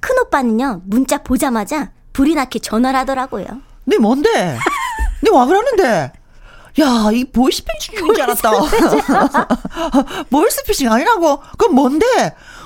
큰 0.00 0.18
오빠는요, 0.18 0.80
문자 0.86 1.18
보자마자 1.18 1.92
불이 2.12 2.34
나게 2.34 2.58
전화를 2.58 2.98
하더라고요. 2.98 3.46
네 3.84 3.98
뭔데? 3.98 4.58
네와 5.22 5.46
그러는데? 5.46 6.12
야, 6.80 7.10
이 7.12 7.24
보이스피싱 7.24 7.96
중인 7.98 8.14
줄 8.14 8.22
알았다. 8.22 8.50
보이스피싱 10.30 10.90
아니라고? 10.90 11.40
그럼 11.58 11.74
뭔데? 11.74 12.06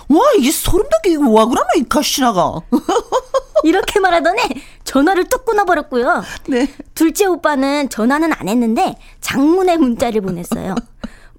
와, 0.08 0.20
이게 0.38 0.50
소름 0.52 0.86
돋게 0.88 1.10
이거 1.14 1.28
와 1.30 1.46
그러나 1.46 1.68
이 1.76 1.82
가시나가. 1.88 2.60
이렇게 3.64 3.98
말하더니 3.98 4.40
전화를 4.84 5.24
뚝 5.28 5.44
끊어버렸고요. 5.44 6.22
네. 6.48 6.72
둘째 6.94 7.24
오빠는 7.26 7.88
전화는 7.88 8.32
안 8.32 8.48
했는데 8.48 8.94
장문의 9.20 9.78
문자를 9.78 10.20
보냈어요. 10.20 10.74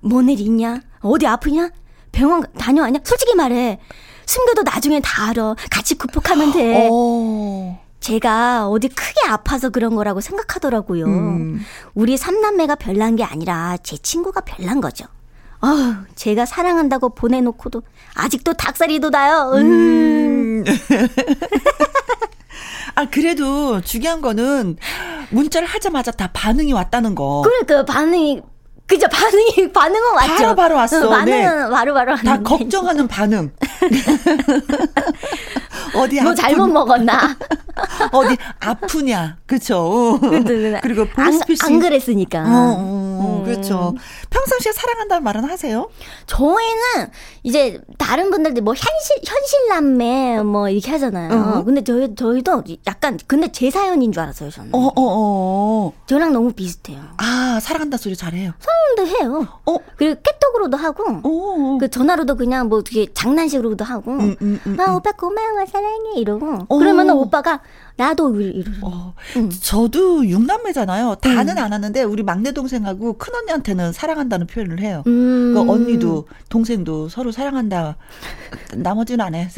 뭔 0.01 0.27
일 0.29 0.39
있냐? 0.41 0.81
어디 1.01 1.25
아프냐? 1.25 1.69
병원 2.11 2.45
다녀왔냐? 2.57 2.99
솔직히 3.03 3.33
말해. 3.35 3.79
숨겨도 4.25 4.63
나중에 4.63 4.99
다 4.99 5.29
알아. 5.29 5.55
같이 5.71 5.95
극복하면 5.95 6.51
돼. 6.51 6.89
어. 6.91 7.79
제가 8.07 8.69
어디 8.69 8.87
크게 8.87 9.27
아파서 9.27 9.69
그런 9.69 9.93
거라고 9.95 10.21
생각하더라고요. 10.21 11.05
음. 11.05 11.59
우리 11.93 12.15
삼남매가 12.15 12.75
별난 12.75 13.17
게 13.17 13.25
아니라 13.25 13.75
제 13.83 13.97
친구가 13.97 14.41
별난 14.41 14.79
거죠. 14.79 15.05
아, 15.59 16.05
제가 16.15 16.45
사랑한다고 16.45 17.15
보내놓고도 17.15 17.81
아직도 18.15 18.53
닭살이 18.53 19.01
돋아요. 19.01 19.51
음. 19.55 20.63
아 22.95 23.05
그래도 23.11 23.81
중요한 23.81 24.21
거는 24.21 24.77
문자를 25.29 25.67
하자마자 25.67 26.11
다 26.11 26.29
반응이 26.31 26.71
왔다는 26.71 27.13
거. 27.13 27.43
그러니까 27.43 27.83
반응이 27.93 28.41
그죠 28.87 29.05
반응이 29.11 29.73
반응은 29.73 30.15
왔죠. 30.15 30.35
바로 30.35 30.55
바로 30.55 30.75
왔어. 30.75 31.09
반응은 31.09 31.65
네. 31.65 31.69
바로 31.69 31.93
바로 31.93 32.15
다 32.15 32.41
걱정하는 32.41 33.09
반응. 33.09 33.51
어디 35.95 36.21
뭐 36.21 36.33
잘못 36.33 36.67
먹었나? 36.67 37.35
어디 38.11 38.37
아프냐? 38.59 39.37
그렇죠. 39.45 40.19
그리고 40.81 41.05
보스피싱 41.05 41.67
안, 41.67 41.73
안 41.73 41.79
그랬으니까. 41.79 42.39
어, 42.41 42.75
어, 42.77 43.36
음. 43.36 43.36
그렇죠. 43.47 43.95
평상시에 44.29 44.71
사랑한다는 44.71 45.23
말은 45.23 45.43
하세요? 45.45 45.89
저희는 46.25 47.11
이제 47.43 47.81
다른 47.97 48.29
분들도 48.29 48.61
뭐 48.61 48.73
현실 48.73 49.17
현실남매 49.25 50.43
뭐 50.43 50.69
이렇게 50.69 50.91
하잖아요. 50.91 51.59
어. 51.59 51.63
근데 51.63 51.83
저희 51.83 52.13
저희도 52.15 52.63
약간 52.87 53.17
근데 53.27 53.51
제 53.51 53.69
사연인 53.71 54.11
줄 54.11 54.21
알았어요 54.23 54.49
저는. 54.49 54.71
어, 54.73 54.79
어, 54.79 54.93
어. 54.95 55.93
저랑 56.05 56.33
너무 56.33 56.51
비슷해요. 56.53 57.01
아 57.17 57.59
사랑한다 57.61 57.97
소리 57.97 58.15
잘해요. 58.15 58.53
사랑도 58.59 59.17
해요. 59.17 59.47
어. 59.65 59.77
그리고 59.95 60.19
깨톡으로도 60.21 60.77
하고, 60.77 61.03
어. 61.23 61.77
그 61.79 61.89
전화로도 61.89 62.35
그냥 62.35 62.69
뭐 62.69 62.79
어떻게 62.79 63.11
장난식으로도 63.13 63.83
하고, 63.83 64.11
음, 64.13 64.35
음, 64.41 64.59
음, 64.65 64.79
아 64.79 64.93
오빠 64.93 65.11
고마워 65.11 65.65
사랑해 65.65 66.19
이러고. 66.19 66.65
어. 66.67 66.77
그러면 66.77 67.09
오빠가 67.11 67.61
나도 67.97 68.39
이러. 68.39 68.71
어. 68.83 69.13
음. 69.35 69.49
저도 69.49 70.25
육남매잖아요. 70.27 71.15
다는 71.15 71.57
음. 71.57 71.63
안 71.63 71.73
하는데 71.73 72.03
우리 72.03 72.23
막내 72.23 72.51
동생하고 72.51 73.17
큰 73.17 73.33
언니한테는 73.37 73.93
사랑한다는 73.93 74.47
표현을 74.47 74.79
해요. 74.81 75.03
음. 75.07 75.53
그 75.53 75.59
언니도 75.61 76.27
동생도 76.49 77.09
서로 77.09 77.31
사랑한다. 77.31 77.97
나머지는 78.75 79.25
안 79.25 79.35
해. 79.35 79.49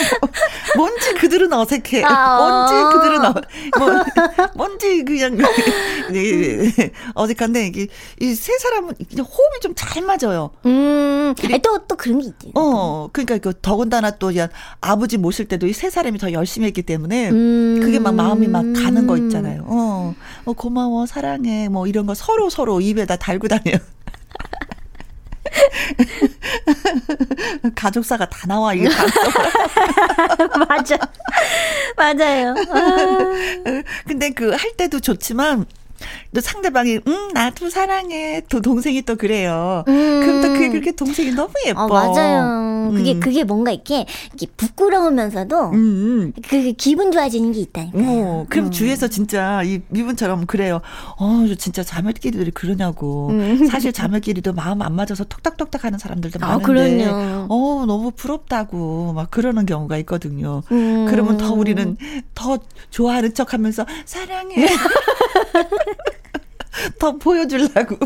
뭔지 0.76 1.14
그들은 1.14 1.52
어색해. 1.52 2.02
아, 2.04 2.36
뭔지 2.68 2.96
그들은 2.96 3.24
어, 3.24 3.34
뭐, 3.78 4.04
뭔지 4.54 5.04
그냥 5.04 5.36
네, 6.12 6.92
어색한데 7.14 7.66
이게 7.66 7.86
이 8.20 8.34
세 8.34 8.56
사람은 8.58 8.94
호흡이 9.18 9.60
좀 9.62 9.74
잘 9.74 10.02
맞아요. 10.02 10.50
음, 10.66 11.34
또또 11.62 11.78
또 11.88 11.96
그런 11.96 12.20
게 12.20 12.26
있지. 12.28 12.52
어, 12.54 13.08
그러니까 13.12 13.38
그 13.38 13.52
더군다나 13.60 14.10
또 14.12 14.30
아버지 14.80 15.16
모실 15.18 15.46
때도 15.48 15.66
이 15.66 15.72
세 15.72 15.88
사람이 15.90 16.18
더 16.18 16.32
열심히 16.32 16.66
했기 16.66 16.82
때문에 16.82 17.30
음. 17.30 17.80
그게 17.82 17.98
막 17.98 18.14
마음이 18.14 18.46
막 18.48 18.62
가는 18.74 19.06
거 19.06 19.16
있잖아요. 19.16 19.64
어, 19.66 20.14
어 20.44 20.52
고마워 20.52 21.06
사랑해 21.06 21.68
뭐 21.68 21.86
이런 21.86 22.06
거 22.06 22.14
서로 22.14 22.50
서로 22.50 22.80
입에다 22.80 23.16
달고 23.16 23.48
다녀요. 23.48 23.76
가족사가 27.74 28.28
다 28.28 28.46
나와 28.46 28.74
이게 28.74 28.88
맞아. 30.68 30.96
맞아요. 31.96 32.54
아. 32.70 33.82
근데 34.06 34.30
그 34.30 34.50
할 34.50 34.72
때도 34.76 35.00
좋지만 35.00 35.64
또 36.34 36.40
상대방이 36.40 37.00
음 37.06 37.28
나도 37.34 37.70
사랑해 37.70 38.42
또 38.48 38.60
동생이 38.60 39.02
또 39.02 39.16
그래요. 39.16 39.84
음. 39.88 40.20
그럼 40.20 40.42
또 40.42 40.48
그게 40.52 40.68
그렇게 40.68 40.92
동생이 40.92 41.32
너무 41.32 41.52
예뻐. 41.66 41.84
어, 41.84 41.88
맞아요. 41.88 42.90
음. 42.90 42.94
그게 42.94 43.18
그게 43.18 43.44
뭔가 43.44 43.70
이렇게, 43.70 44.06
이렇게 44.28 44.46
부끄러우면서도 44.56 45.70
음. 45.70 45.74
음. 45.74 46.32
그 46.48 46.72
기분 46.72 47.12
좋아지는 47.12 47.52
게 47.52 47.60
있다니까. 47.60 47.98
어, 47.98 48.46
그럼 48.48 48.66
음. 48.66 48.70
주위에서 48.70 49.08
진짜 49.08 49.62
이 49.62 49.80
미분처럼 49.88 50.46
그래요. 50.46 50.80
어 51.18 51.46
진짜 51.58 51.82
자매끼리들이 51.82 52.50
그러냐고. 52.52 53.28
음. 53.30 53.66
사실 53.66 53.92
자매끼리도 53.92 54.52
마음 54.52 54.82
안 54.82 54.94
맞아서 54.94 55.24
톡닥톡닥 55.24 55.84
하는 55.84 55.98
사람들도 55.98 56.38
아, 56.42 56.58
많은데. 56.58 57.04
아, 57.06 57.46
어 57.48 57.84
너무 57.86 58.10
부럽다고 58.10 59.12
막 59.12 59.30
그러는 59.30 59.66
경우가 59.66 59.96
있거든요. 59.98 60.62
그러면 60.68 61.36
더 61.36 61.52
우리는 61.52 61.96
더 62.34 62.58
좋아하는 62.90 63.34
척하면서 63.34 63.86
사랑해. 64.04 64.66
더 66.98 67.12
보여주려고. 67.12 67.96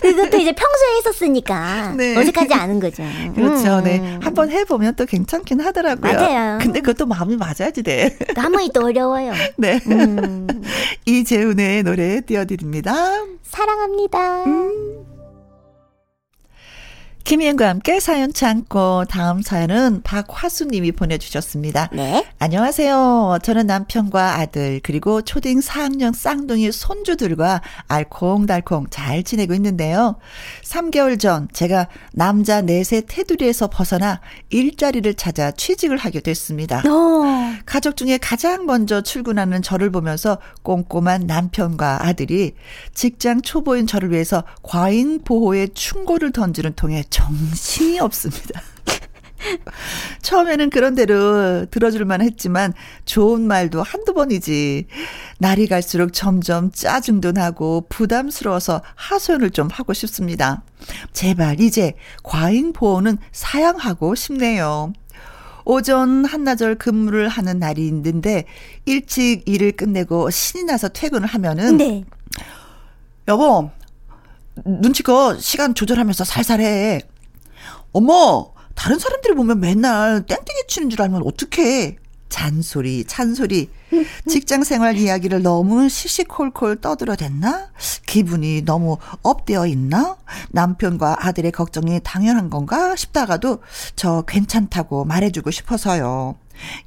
그것도 0.00 0.36
이제 0.36 0.52
평소에 0.52 0.96
했었으니까 0.98 1.94
네. 1.96 2.16
어색하지 2.16 2.54
않은 2.54 2.80
거죠. 2.80 3.02
그렇죠. 3.34 3.80
네. 3.80 3.98
음. 3.98 4.02
네. 4.02 4.18
한번 4.22 4.50
해보면 4.50 4.94
또 4.94 5.06
괜찮긴 5.06 5.60
하더라고요. 5.60 6.12
맞아요. 6.12 6.58
근데 6.60 6.80
그것도 6.80 7.06
마음이 7.06 7.36
맞아야지 7.36 7.82
돼. 7.82 8.16
한 8.36 8.52
번이 8.52 8.70
또 8.72 8.84
어려워요. 8.84 9.32
네. 9.58 9.80
음. 9.88 10.46
이재훈의 11.04 11.82
노래 11.82 12.20
띄워드립니다. 12.20 12.94
사랑합니다. 13.42 14.44
음. 14.44 15.17
김희영과 17.28 17.68
함께 17.68 18.00
사연 18.00 18.32
참고 18.32 19.04
다음 19.04 19.42
사연은 19.42 20.00
박화수님이 20.02 20.92
보내주셨습니다. 20.92 21.90
네. 21.92 22.24
안녕하세요. 22.38 23.40
저는 23.42 23.66
남편과 23.66 24.36
아들 24.36 24.80
그리고 24.82 25.20
초딩 25.20 25.60
4학년 25.60 26.14
쌍둥이 26.14 26.72
손주들과 26.72 27.60
알콩달콩 27.86 28.86
잘 28.88 29.24
지내고 29.24 29.52
있는데요. 29.52 30.16
3개월 30.64 31.20
전 31.20 31.48
제가 31.52 31.88
남자 32.14 32.62
넷의 32.62 33.02
테두리에서 33.06 33.68
벗어나 33.68 34.22
일자리를 34.48 35.12
찾아 35.12 35.50
취직을 35.50 35.98
하게 35.98 36.20
됐습니다. 36.20 36.78
어. 36.78 37.52
가족 37.66 37.98
중에 37.98 38.16
가장 38.16 38.64
먼저 38.64 39.02
출근하는 39.02 39.60
저를 39.60 39.90
보면서 39.90 40.38
꼼꼼한 40.62 41.26
남편과 41.26 42.06
아들이 42.06 42.54
직장 42.94 43.42
초보인 43.42 43.86
저를 43.86 44.12
위해서 44.12 44.44
과잉 44.62 45.18
보호의 45.24 45.74
충고를 45.74 46.32
던지는 46.32 46.72
통에 46.72 47.04
정신이 47.18 47.98
없습니다. 48.00 48.62
처음에는 50.22 50.70
그런 50.70 50.94
대로 50.94 51.66
들어줄만 51.66 52.22
했지만 52.22 52.72
좋은 53.04 53.42
말도 53.42 53.82
한두 53.82 54.14
번이지. 54.14 54.86
날이 55.38 55.66
갈수록 55.66 56.12
점점 56.12 56.70
짜증도 56.70 57.32
나고 57.32 57.86
부담스러워서 57.88 58.82
하소연을 58.94 59.50
좀 59.50 59.68
하고 59.70 59.92
싶습니다. 59.92 60.62
제발 61.12 61.60
이제 61.60 61.94
과잉 62.22 62.72
보호는 62.72 63.18
사양하고 63.32 64.14
싶네요. 64.14 64.92
오전 65.64 66.24
한나절 66.24 66.76
근무를 66.76 67.28
하는 67.28 67.58
날이 67.58 67.86
있는데 67.88 68.44
일찍 68.86 69.42
일을 69.46 69.72
끝내고 69.72 70.30
신이 70.30 70.64
나서 70.64 70.88
퇴근을 70.88 71.28
하면은 71.28 71.76
네. 71.76 72.04
여보 73.28 73.70
눈치껏 74.64 75.40
시간 75.40 75.74
조절하면서 75.74 76.24
살살 76.24 76.60
해. 76.60 77.00
어머 77.92 78.52
다른 78.74 78.98
사람들이 78.98 79.34
보면 79.34 79.60
맨날 79.60 80.24
땡땡이 80.26 80.66
치는 80.68 80.90
줄 80.90 81.02
알면 81.02 81.22
어떡해. 81.24 81.96
잔소리, 82.28 83.04
찬소리. 83.04 83.70
직장 84.28 84.62
생활 84.62 84.96
이야기를 84.96 85.42
너무 85.42 85.88
시시콜콜 85.88 86.80
떠들어댔나? 86.80 87.70
기분이 88.06 88.62
너무 88.62 88.98
업되어 89.22 89.66
있나? 89.66 90.16
남편과 90.50 91.26
아들의 91.26 91.50
걱정이 91.52 92.00
당연한 92.04 92.50
건가 92.50 92.94
싶다가도 92.96 93.62
저 93.96 94.22
괜찮다고 94.28 95.04
말해주고 95.06 95.50
싶어서요. 95.50 96.36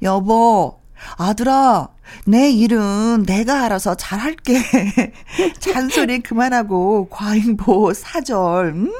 여보, 0.02 0.81
아들아, 1.16 1.88
내 2.26 2.50
일은 2.50 3.24
내가 3.26 3.64
알아서 3.64 3.94
잘할게. 3.94 4.60
잔소리 5.60 6.20
그만하고 6.20 7.08
과잉보 7.10 7.92
사절, 7.94 8.72
응? 8.74 8.92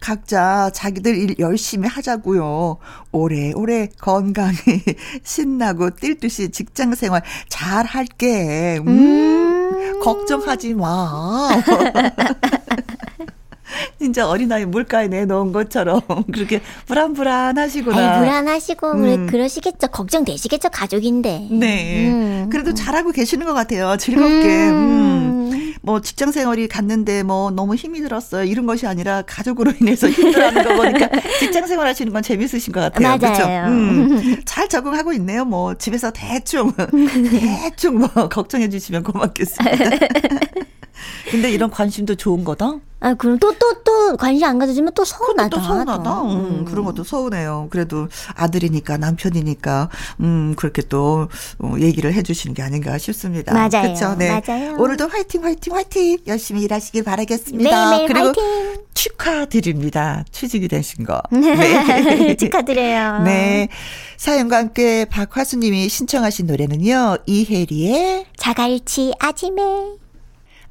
각자 0.00 0.70
자기들 0.72 1.16
일 1.16 1.34
열심히 1.38 1.88
하자고요. 1.88 2.78
오래오래 3.12 3.88
건강히 4.00 4.56
신나고 5.24 5.90
뛸 5.90 6.18
듯이 6.20 6.50
직장 6.50 6.94
생활 6.94 7.22
잘 7.48 7.84
할게. 7.84 8.78
음, 8.78 8.88
음. 8.88 10.00
걱정하지 10.00 10.74
마. 10.74 11.48
진짜 13.98 14.28
어린아이 14.28 14.64
물가에 14.66 15.08
내놓은 15.08 15.52
것처럼 15.52 16.00
그렇게 16.32 16.60
불안불안하시구나. 16.86 17.96
아이, 17.96 18.18
불안하시고 18.20 18.92
음. 18.92 19.26
그러시겠죠. 19.26 19.88
걱정되시겠죠. 19.88 20.70
가족인데. 20.70 21.48
네. 21.50 22.08
음. 22.08 22.48
그래도 22.50 22.74
잘하고 22.74 23.12
계시는 23.12 23.46
것 23.46 23.54
같아요. 23.54 23.96
즐겁게. 23.96 24.68
음. 24.68 25.50
음. 25.52 25.74
뭐 25.82 26.00
직장 26.00 26.32
생활이 26.32 26.66
갔는데 26.66 27.22
뭐 27.22 27.50
너무 27.50 27.74
힘이 27.74 28.00
들었어요. 28.00 28.44
이런 28.44 28.64
것이 28.64 28.86
아니라 28.86 29.22
가족으로 29.26 29.70
인해서 29.78 30.08
힘들어하는 30.08 30.64
거 30.64 30.76
보니까 30.76 31.10
직장 31.38 31.66
생활 31.66 31.86
하시는 31.86 32.10
건 32.10 32.22
재밌으신 32.22 32.72
것 32.72 32.80
같아요. 32.80 33.18
맞아요. 33.18 33.68
음. 33.68 34.40
잘 34.46 34.66
적응하고 34.68 35.12
있네요. 35.14 35.44
뭐 35.44 35.74
집에서 35.74 36.10
대충 36.10 36.72
대충 37.30 37.98
뭐 37.98 38.08
걱정해 38.30 38.70
주시면 38.70 39.02
고맙겠습니다. 39.02 40.06
근데 41.30 41.50
이런 41.50 41.70
관심도 41.70 42.14
좋은 42.14 42.44
거다? 42.44 42.78
아, 43.00 43.12
그럼 43.12 43.38
또, 43.38 43.52
또, 43.58 43.82
또 43.82 44.16
관심 44.16 44.46
안 44.48 44.58
가져주면 44.58 44.94
또 44.94 45.04
서운하다. 45.04 45.48
또 45.50 45.60
서운하다. 45.60 46.22
음, 46.22 46.30
음. 46.30 46.64
그런 46.64 46.86
것도 46.86 47.04
서운해요. 47.04 47.68
그래도 47.68 48.08
아들이니까, 48.34 48.96
남편이니까, 48.96 49.90
음, 50.20 50.54
그렇게 50.56 50.80
또 50.80 51.28
어, 51.58 51.74
얘기를 51.80 52.14
해주시는 52.14 52.54
게 52.54 52.62
아닌가 52.62 52.96
싶습니다. 52.96 53.52
맞아요. 53.52 53.82
그렇죠. 53.82 54.14
네. 54.14 54.30
맞아요. 54.30 54.76
오늘도 54.78 55.08
화이팅, 55.08 55.44
화이팅, 55.44 55.74
화이팅! 55.74 56.18
열심히 56.26 56.62
일하시길 56.62 57.04
바라겠습니다. 57.04 57.70
매일매일 57.90 58.08
그리고 58.08 58.26
화이팅! 58.28 58.84
축하드립니다. 58.94 60.24
취직이 60.30 60.66
되신 60.66 61.04
거. 61.04 61.20
네. 61.30 62.36
축하드려요. 62.40 63.22
네. 63.28 63.68
사연과 64.16 64.56
함께 64.56 65.04
박화수님이 65.04 65.90
신청하신 65.90 66.46
노래는요, 66.46 67.18
이혜리의 67.26 68.26
자갈치 68.38 69.12
아지매. 69.18 69.62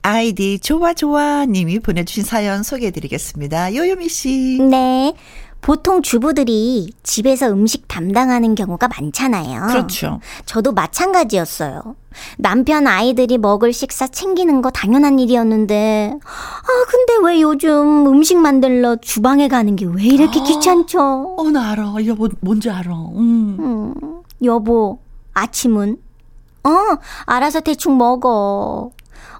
아이디 0.04 0.60
좋아 0.60 0.94
좋아 0.94 1.46
님이 1.46 1.80
보내주신 1.80 2.24
사연 2.24 2.62
소개해드리겠습니다. 2.62 3.74
요요미 3.76 4.10
씨. 4.10 4.60
네. 4.62 5.14
보통 5.62 6.02
주부들이 6.02 6.92
집에서 7.04 7.48
음식 7.50 7.88
담당하는 7.88 8.54
경우가 8.54 8.90
많잖아요. 8.90 9.68
그렇죠. 9.68 10.20
저도 10.46 10.74
마찬가지였어요. 10.74 11.96
남편 12.38 12.86
아이들이 12.86 13.38
먹을 13.38 13.72
식사 13.72 14.06
챙기는 14.08 14.62
거 14.62 14.70
당연한 14.72 15.20
일이었는데, 15.20 16.12
아, 16.22 16.86
근데 16.92 17.14
왜 17.26 17.40
요즘 17.40 18.06
음식 18.08 18.38
만들러 18.38 18.98
주방에 18.98 19.48
가는 19.48 19.78
게 19.78 19.86
왜 19.86 20.04
이렇게 20.04 20.42
아, 20.42 20.44
귀찮죠? 20.44 21.36
어, 21.40 21.50
나 21.50 21.72
알아. 21.72 21.94
여보, 22.08 22.28
뭔지 22.42 22.70
알아. 22.70 22.92
음. 23.16 23.58
음. 23.58 24.22
여보, 24.44 25.00
아침은? 25.34 25.98
어, 26.66 26.70
알아서 27.26 27.62
대충 27.62 27.98
먹어. 27.98 28.92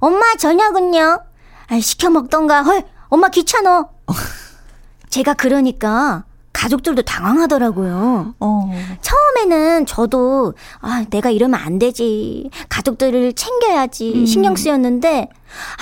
엄마 0.04 0.36
저녁은요? 0.36 1.22
아, 1.70 1.80
시켜 1.80 2.10
먹던가. 2.10 2.62
헐, 2.62 2.84
엄마 3.08 3.30
귀찮어. 3.30 3.88
제가 5.10 5.34
그러니까 5.34 6.26
가족들도 6.52 7.04
당황하더라고요. 7.04 8.36
어. 8.38 8.72
처음에는 9.00 9.86
저도 9.86 10.56
아, 10.82 11.06
내가 11.10 11.30
이러면 11.30 11.58
안 11.58 11.80
되지. 11.80 12.50
가족들을 12.68 13.32
챙겨야지 13.32 14.14
음. 14.14 14.26
신경 14.26 14.58
쓰였는데 14.58 15.30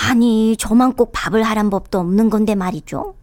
아니, 0.07 0.55
저만 0.55 0.93
꼭 0.93 1.09
밥을 1.13 1.41
하란 1.41 1.71
법도 1.71 1.97
없는 1.97 2.29
건데 2.29 2.53
말이죠. 2.53 3.15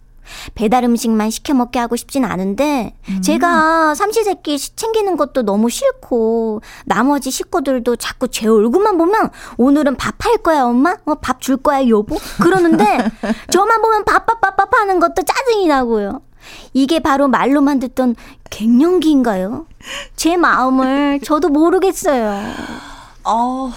배달 0.54 0.84
음식만 0.84 1.30
시켜 1.30 1.54
먹게 1.54 1.78
하고 1.78 1.96
싶진 1.96 2.24
않은데 2.24 2.94
음. 3.08 3.22
제가 3.22 3.94
삼시세끼 3.94 4.58
챙기는 4.58 5.16
것도 5.16 5.42
너무 5.42 5.68
싫고 5.70 6.60
나머지 6.84 7.30
식구들도 7.30 7.96
자꾸 7.96 8.28
제 8.28 8.46
얼굴만 8.46 8.98
보면 8.98 9.30
오늘은 9.56 9.96
밥 9.96 10.18
할 10.28 10.36
거야 10.38 10.64
엄마 10.64 10.96
어, 11.06 11.14
밥 11.14 11.40
줄 11.40 11.56
거야 11.56 11.88
여보 11.88 12.16
그러는데 12.42 12.84
저만 13.50 13.80
보면 13.80 14.04
밥밥밥밥 14.04 14.74
하는 14.74 15.00
것도 15.00 15.22
짜증이 15.24 15.66
나고요. 15.68 16.20
이게 16.72 16.98
바로 16.98 17.28
말로만 17.28 17.78
듣던 17.78 18.16
갱년기인가요? 18.50 19.66
제 20.16 20.36
마음을 20.36 21.20
저도 21.22 21.48
모르겠어요. 21.48 22.42
어... 23.24 23.72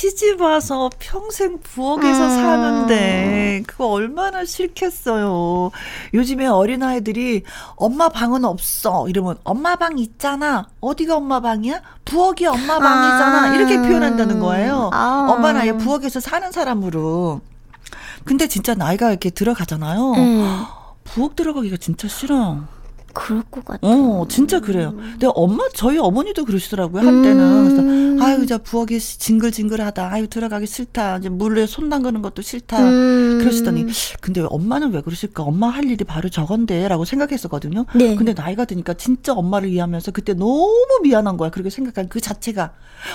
시집 0.00 0.40
와서 0.40 0.88
평생 0.98 1.58
부엌에서 1.60 2.24
음. 2.24 2.30
사는데 2.30 3.62
그거 3.66 3.88
얼마나 3.88 4.46
싫겠어요. 4.46 5.72
요즘에 6.14 6.46
어린 6.46 6.82
아이들이 6.82 7.42
엄마 7.76 8.08
방은 8.08 8.46
없어 8.46 9.06
이러면 9.10 9.36
엄마 9.44 9.76
방 9.76 9.98
있잖아. 9.98 10.68
어디가 10.80 11.18
엄마 11.18 11.40
방이야? 11.40 11.82
부엌이 12.06 12.46
엄마 12.46 12.78
방이잖아. 12.78 13.42
아. 13.42 13.54
이렇게 13.54 13.76
표현한다는 13.76 14.40
거예요. 14.40 14.88
아. 14.94 15.28
엄마는 15.32 15.60
아예 15.60 15.72
부엌에서 15.72 16.20
사는 16.20 16.50
사람으로. 16.50 17.42
근데 18.24 18.46
진짜 18.46 18.74
나이가 18.74 19.10
이렇게 19.10 19.28
들어가잖아요. 19.28 20.12
음. 20.12 20.64
부엌 21.04 21.36
들어가기가 21.36 21.76
진짜 21.76 22.08
싫어. 22.08 22.60
그럴 23.12 23.42
것 23.50 23.64
같아. 23.64 23.80
어, 23.82 24.26
진짜 24.28 24.60
그래요. 24.60 24.94
근데 24.96 25.28
엄마, 25.34 25.64
저희 25.74 25.98
어머니도 25.98 26.44
그러시더라고요, 26.44 27.02
한때는. 27.06 27.40
음. 27.40 28.16
그래서, 28.16 28.24
아유, 28.26 28.46
저 28.46 28.58
부엌이 28.58 28.98
징글징글하다. 29.00 30.12
아유, 30.12 30.28
들어가기 30.28 30.66
싫다. 30.66 31.18
이제 31.18 31.28
물에 31.28 31.66
손 31.66 31.88
담그는 31.88 32.22
것도 32.22 32.42
싫다. 32.42 32.78
음. 32.80 33.38
그러시더니, 33.40 33.86
근데 34.20 34.42
엄마는 34.48 34.92
왜 34.92 35.00
그러실까? 35.00 35.42
엄마 35.42 35.68
할 35.68 35.84
일이 35.84 36.04
바로 36.04 36.28
저건데, 36.28 36.88
라고 36.88 37.04
생각했었거든요. 37.04 37.86
네. 37.94 38.14
근데 38.16 38.32
나이가 38.34 38.64
드니까 38.64 38.94
진짜 38.94 39.32
엄마를 39.32 39.68
이해하면서 39.70 40.10
그때 40.12 40.34
너무 40.34 41.00
미안한 41.02 41.36
거야. 41.36 41.50
그렇게 41.50 41.70
생각한 41.70 42.08
그 42.08 42.20
자체가. 42.20 42.72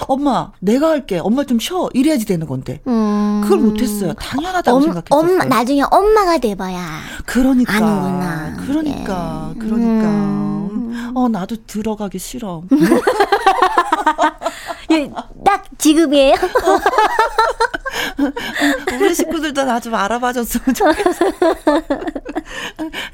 엄마, 0.08 0.52
내가 0.60 0.90
할게. 0.90 1.20
엄마 1.20 1.44
좀 1.44 1.60
쉬어. 1.60 1.90
이래야지 1.94 2.26
되는 2.26 2.48
건데. 2.48 2.82
음. 2.88 3.42
그걸 3.44 3.60
못했어요. 3.60 4.14
당연하다고 4.14 4.82
생각했어요. 4.82 5.06
엄마, 5.12 5.46
나중에 5.46 5.84
엄마가 5.92 6.38
돼봐야. 6.40 7.00
그러니까. 7.26 7.74
아는구나. 7.76 8.56
그러니까. 8.66 9.54
예. 9.56 9.60
그러니까. 9.60 9.85
그러니까 9.86 10.08
음. 10.10 11.12
어 11.16 11.30
나도 11.30 11.56
들어가기 11.66 12.20
싫어. 12.20 12.64
예, 14.92 15.10
딱 15.44 15.64
지금이에요. 15.78 16.36
우리 19.00 19.16
식구들도 19.16 19.64
나좀 19.64 19.96
알아봐줬으면 19.96 20.74
좋겠어. 20.74 21.26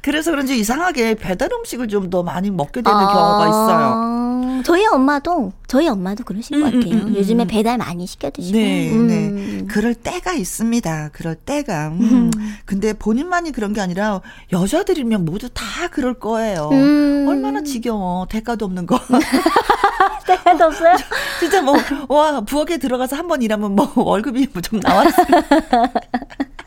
그래서 0.01 0.31
그런지 0.31 0.57
이상하게 0.59 1.15
배달 1.15 1.49
음식을 1.53 1.87
좀 1.87 2.09
더 2.09 2.23
많이 2.23 2.49
먹게 2.51 2.81
되는 2.81 2.97
아~ 2.97 3.07
경우가 3.13 3.47
있어요. 3.47 4.63
저희 4.65 4.85
엄마도 4.87 5.53
저희 5.67 5.87
엄마도 5.87 6.23
그러신 6.23 6.55
음, 6.57 6.59
것 6.61 6.65
같아요. 6.65 7.01
음, 7.03 7.07
음, 7.07 7.15
요즘에 7.15 7.45
배달 7.45 7.77
많이 7.77 8.05
시켜 8.05 8.29
드시고. 8.29 8.57
네, 8.57 8.91
음. 8.91 9.07
네. 9.07 9.65
그럴 9.67 9.93
때가 9.95 10.33
있습니다. 10.33 11.09
그럴 11.13 11.35
때가. 11.35 11.87
음. 11.89 12.31
근데 12.65 12.93
본인만이 12.93 13.51
그런 13.53 13.73
게 13.73 13.79
아니라 13.81 14.21
여자들이면 14.51 15.23
모두 15.25 15.49
다 15.49 15.63
그럴 15.91 16.15
거예요. 16.15 16.69
음. 16.71 17.25
얼마나 17.29 17.61
지겨워. 17.63 18.27
대가도 18.29 18.65
없는 18.65 18.85
거. 18.87 18.99
대가도 20.27 20.65
없어요? 20.65 20.95
진짜 21.39 21.61
뭐, 21.61 21.75
와, 22.09 22.41
부엌에 22.41 22.77
들어가서 22.77 23.15
한 23.15 23.27
번 23.27 23.41
일하면 23.41 23.75
뭐 23.75 23.89
월급이 23.95 24.49
좀 24.63 24.79
나왔어요. 24.81 25.25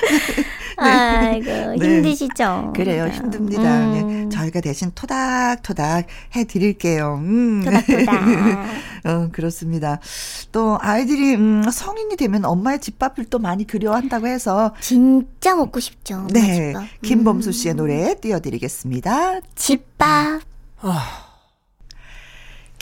네. 0.82 0.88
아이고 0.88 1.76
네. 1.78 1.86
힘드시죠. 1.86 2.72
그래요 2.74 3.06
힘듭니다. 3.06 3.62
음. 3.62 4.28
네. 4.28 4.36
저희가 4.36 4.60
대신 4.60 4.90
토닥토닥 4.94 6.06
해드릴게요. 6.34 7.20
음. 7.22 7.62
토닥토닥. 7.64 8.24
어, 9.06 9.28
그렇습니다. 9.32 10.00
또 10.50 10.78
아이들이 10.80 11.34
음, 11.34 11.62
성인이 11.70 12.16
되면 12.16 12.44
엄마의 12.44 12.80
집밥을 12.80 13.26
또 13.26 13.38
많이 13.38 13.66
그리워한다고 13.66 14.26
해서 14.26 14.74
진짜 14.80 15.54
먹고 15.54 15.78
싶죠. 15.80 16.26
네, 16.32 16.72
집밥. 16.72 16.84
김범수 17.02 17.52
씨의 17.52 17.74
노래 17.74 18.14
띄워드리겠습니다. 18.20 19.40
집밥. 19.54 20.40
아. 20.80 21.23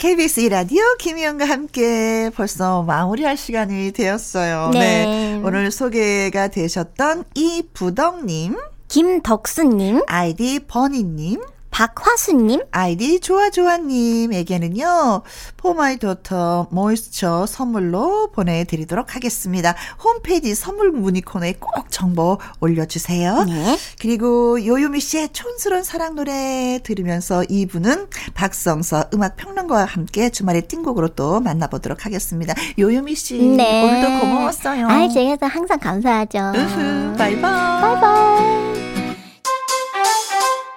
KBS 0.03 0.41
이라디오 0.41 0.81
김희영과 0.99 1.45
함께 1.45 2.29
벌써 2.35 2.83
마무리할 2.83 3.37
시간이 3.37 3.93
되었어요. 3.93 4.71
네. 4.73 5.05
네. 5.05 5.41
오늘 5.41 5.71
소개가 5.71 6.49
되셨던 6.49 7.23
이부덕님, 7.33 8.57
김덕수님, 8.89 10.01
아이디 10.07 10.59
버니님, 10.67 11.39
박화수님, 11.73 12.61
아이디 12.71 13.19
좋아좋아님에게는요, 13.19 15.23
For 15.57 15.81
My 15.81 15.97
Daughter 15.97 16.67
Moisture 16.69 17.47
선물로 17.47 18.29
보내드리도록 18.31 19.15
하겠습니다. 19.15 19.73
홈페이지 20.03 20.53
선물 20.53 20.91
문의 20.91 21.23
코너에 21.23 21.55
꼭 21.59 21.89
정보 21.89 22.37
올려주세요. 22.59 23.45
네. 23.45 23.77
그리고 23.99 24.63
요요미 24.63 24.99
씨의 24.99 25.29
촌스러운 25.33 25.83
사랑 25.83 26.13
노래 26.13 26.79
들으면서 26.83 27.41
2부는 27.41 28.07
박성서 28.35 29.05
음악평론가와 29.11 29.85
함께 29.85 30.29
주말의 30.29 30.67
띵곡으로 30.67 31.07
또 31.09 31.39
만나보도록 31.39 32.05
하겠습니다. 32.05 32.53
요요미 32.77 33.15
씨, 33.15 33.41
네. 33.41 33.83
오늘도 33.83 34.19
고마웠어요. 34.19 34.87
아, 34.87 35.09
제가 35.09 35.47
항상 35.47 35.79
감사하죠. 35.79 36.51
으흐, 36.55 37.15
바이바이. 37.17 37.41
바이바이. 37.41 38.72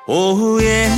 오후엔 0.08 0.92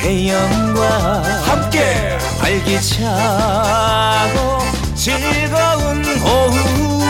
김혜영과 0.00 1.22
함께 1.44 2.16
활기차고 2.38 3.08
즐거운 4.94 6.04
오후. 6.22 7.02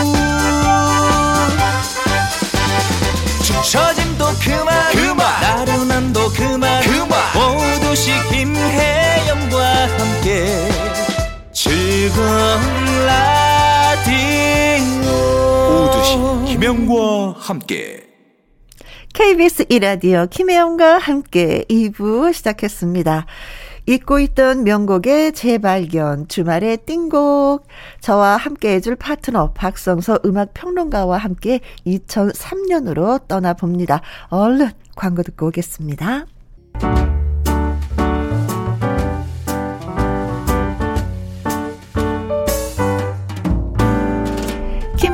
축 3.43 3.63
처짐도 3.63 4.25
그만 4.41 4.91
그만. 4.91 5.41
나른함도 5.41 6.29
그만 6.29 6.81
그만. 6.81 7.19
모두시 7.35 8.11
김혜영과 8.31 9.87
함께 9.99 10.67
즐거운 11.51 13.05
라디오. 13.05 14.23
오두시 15.85 16.17
김혜영과 16.53 17.35
함께 17.39 18.12
KBS 19.23 19.67
이라디오 19.69 20.25
김혜영과 20.29 20.97
함께 20.97 21.63
2부 21.69 22.33
시작했습니다. 22.33 23.25
잊고 23.85 24.19
있던 24.19 24.65
명곡의 24.65 25.31
재발견, 25.31 26.27
주말의 26.27 26.79
띵곡. 26.85 27.65
저와 28.01 28.35
함께 28.35 28.73
해줄 28.73 28.97
파트너 28.97 29.53
박성서 29.53 30.19
음악평론가와 30.25 31.17
함께 31.17 31.61
2003년으로 31.87 33.25
떠나봅니다. 33.29 34.01
얼른 34.27 34.71
광고 34.97 35.23
듣고 35.23 35.47
오겠습니다. 35.47 36.25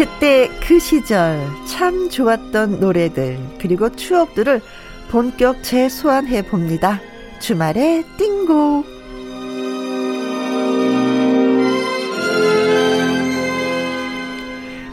그때 0.00 0.48
그 0.66 0.78
시절 0.78 1.38
참 1.66 2.08
좋았던 2.08 2.80
노래들 2.80 3.38
그리고 3.60 3.94
추억들을 3.94 4.62
본격 5.10 5.62
재소환해 5.62 6.40
봅니다. 6.40 6.98
주말에 7.38 8.02
띵곡 8.16 8.86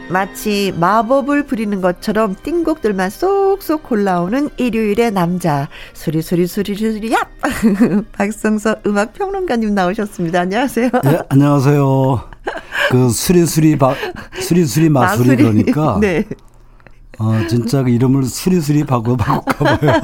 마치 0.10 0.74
마법을 0.78 1.46
부리는 1.46 1.80
것처럼 1.80 2.36
띵곡들만 2.43 3.10
쏙쏙 3.10 3.84
골라오는 3.84 4.50
일요일의 4.58 5.13
남자 5.13 5.70
수리 5.93 6.22
수리 6.22 6.48
수리 6.48 6.76
수리 6.76 7.13
야 7.13 7.30
박성서 8.12 8.82
음악 8.86 9.13
평론가님 9.13 9.74
나오셨습니다. 9.74 10.41
안녕하세요. 10.41 10.89
네, 11.06 11.20
안녕하세요. 11.30 12.27
그 12.90 13.10
수리수리 13.10 13.78
바 13.78 13.94
수리수리 14.40 14.90
마수리. 14.90 15.36
그러니까 15.36 15.98
네. 16.02 16.26
어 17.20 17.42
진짜 17.50 17.84
그 17.84 17.90
이름을 17.90 18.24
수리수리 18.24 18.84
바꿔 18.84 19.16
바꿀까 19.16 19.78
봐요. 19.78 20.02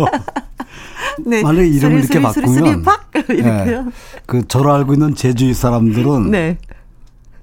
네. 1.25 1.43
만약에 1.43 1.67
이름을 1.67 2.03
수리, 2.03 2.19
이렇게 2.19 2.34
수리, 2.34 2.84
바꾸면 2.84 2.84
수리. 3.23 3.43
네. 3.43 3.84
그 4.25 4.47
저를 4.47 4.71
알고 4.71 4.93
있는 4.93 5.15
제주의 5.15 5.53
사람들은 5.53 6.32
네. 6.32 6.58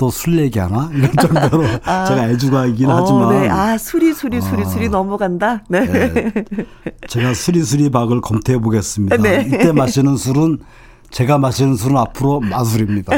또술 0.00 0.38
얘기하나 0.38 0.90
이런 0.94 1.12
정도로 1.12 1.66
아. 1.84 2.06
제가 2.06 2.30
애주가이긴 2.30 2.88
어, 2.88 2.96
하지만 2.96 3.42
네. 3.42 3.48
아 3.50 3.76
수리 3.76 4.14
수리 4.14 4.40
수리 4.40 4.62
어. 4.62 4.64
수리 4.64 4.88
넘어간다. 4.88 5.62
네. 5.68 5.86
네. 5.86 6.32
제가 7.06 7.34
수리 7.34 7.62
수리 7.62 7.90
박을 7.90 8.22
검토해 8.22 8.58
보겠습니다. 8.60 9.18
네. 9.18 9.44
이때 9.46 9.72
마시는 9.72 10.16
술은 10.16 10.58
제가 11.10 11.36
마시는 11.36 11.76
술은 11.76 11.98
앞으로 11.98 12.40
마술입니다. 12.40 13.12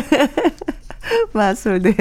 마술, 1.32 1.80
네. 1.80 1.94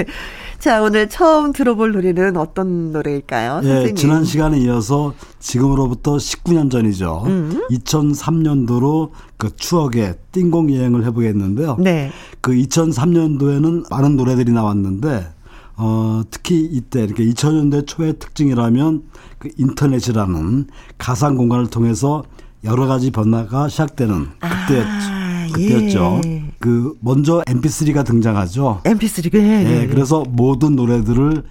자, 0.60 0.82
오늘 0.82 1.10
처음 1.10 1.54
들어볼 1.54 1.92
노래는 1.92 2.38
어떤 2.38 2.92
노래일까요? 2.92 3.62
예, 3.64 3.94
지난 3.96 4.24
시간에 4.24 4.60
이어서 4.60 5.14
지금으로부터 5.40 6.18
19년 6.18 6.70
전이죠. 6.70 7.24
음. 7.26 7.64
2003년도로 7.72 9.10
그 9.38 9.56
추억의 9.56 10.16
띵공 10.32 10.74
여행을 10.74 11.04
해보겠는데요. 11.06 11.78
네. 11.80 12.12
그 12.42 12.52
2003년도에는 12.52 13.90
많은 13.90 14.16
노래들이 14.16 14.52
나왔는데, 14.52 15.30
어, 15.78 16.22
특히 16.30 16.60
이때, 16.72 17.04
이렇게 17.04 17.24
2000년대 17.26 17.88
초의 17.88 18.20
특징이라면 18.20 19.04
그 19.40 19.50
인터넷이라는 19.58 20.68
가상 21.00 21.36
공간을 21.36 21.72
통해서 21.72 22.24
여러 22.64 22.86
가지 22.86 23.10
변화가 23.10 23.68
시작되는 23.68 24.28
그때였죠. 24.40 24.90
아. 25.02 25.48
그때였죠. 25.52 26.22
예. 26.26 26.41
그 26.62 26.96
먼저 27.02 27.42
MP3가 27.48 28.06
등장하죠. 28.06 28.82
MP3가 28.84 29.36
예, 29.36 29.66
예, 29.66 29.82
예. 29.82 29.88
그래서 29.88 30.24
모든 30.30 30.76
노래들을 30.76 31.44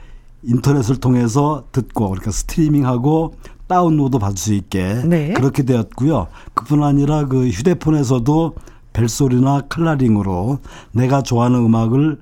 인터넷을 0.44 0.96
통해서 0.96 1.64
듣고 1.72 2.08
그러니까 2.08 2.30
스트리밍하고 2.30 3.34
다운로드 3.66 4.18
받을 4.18 4.36
수 4.36 4.54
있게 4.54 5.02
네. 5.04 5.32
그렇게 5.34 5.64
되었고요. 5.64 6.28
그뿐 6.54 6.82
아니라 6.82 7.26
그 7.26 7.48
휴대폰에서도 7.48 8.54
벨소리나 8.92 9.62
칼라링으로 9.68 10.58
내가 10.92 11.22
좋아하는 11.22 11.58
음악을 11.60 12.18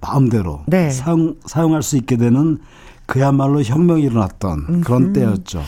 마음대로 0.00 0.62
네. 0.66 0.90
사용 0.90 1.36
사용할 1.44 1.82
수 1.82 1.96
있게 1.96 2.16
되는 2.16 2.58
그야말로 3.06 3.62
혁명이 3.62 4.02
일어났던 4.02 4.80
그런 4.80 5.02
음. 5.06 5.12
때였죠. 5.12 5.62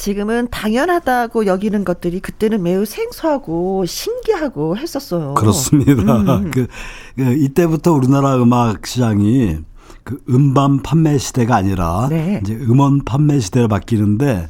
지금은 0.00 0.48
당연하다고 0.50 1.44
여기는 1.44 1.84
것들이 1.84 2.20
그때는 2.20 2.62
매우 2.62 2.86
생소하고 2.86 3.84
신기하고 3.84 4.78
했었어요. 4.78 5.34
그렇습니다. 5.34 6.36
음. 6.36 6.48
그, 6.50 6.68
그 7.16 7.34
이때부터 7.34 7.92
우리나라 7.92 8.36
음악 8.36 8.86
시장이 8.86 9.58
그 10.02 10.18
음반 10.30 10.80
판매 10.80 11.18
시대가 11.18 11.56
아니라 11.56 12.06
네. 12.08 12.40
이제 12.42 12.54
음원 12.54 13.04
판매 13.04 13.40
시대로 13.40 13.68
바뀌는데 13.68 14.48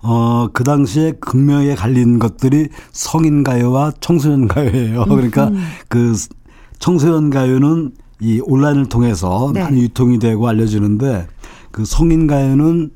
어, 0.00 0.46
그 0.52 0.62
당시에 0.62 1.14
극명하게 1.20 1.74
갈린 1.74 2.20
것들이 2.20 2.68
성인 2.92 3.42
가요와 3.42 3.94
청소년 3.98 4.46
가요예요. 4.46 5.06
그러니까 5.10 5.48
음. 5.48 5.60
그 5.88 6.14
청소년 6.78 7.30
가요는 7.30 7.90
이 8.20 8.40
온라인을 8.44 8.86
통해서 8.86 9.50
네. 9.52 9.60
많이 9.64 9.82
유통이 9.82 10.20
되고 10.20 10.46
알려지는데 10.46 11.26
그 11.72 11.84
성인 11.84 12.28
가요는 12.28 12.92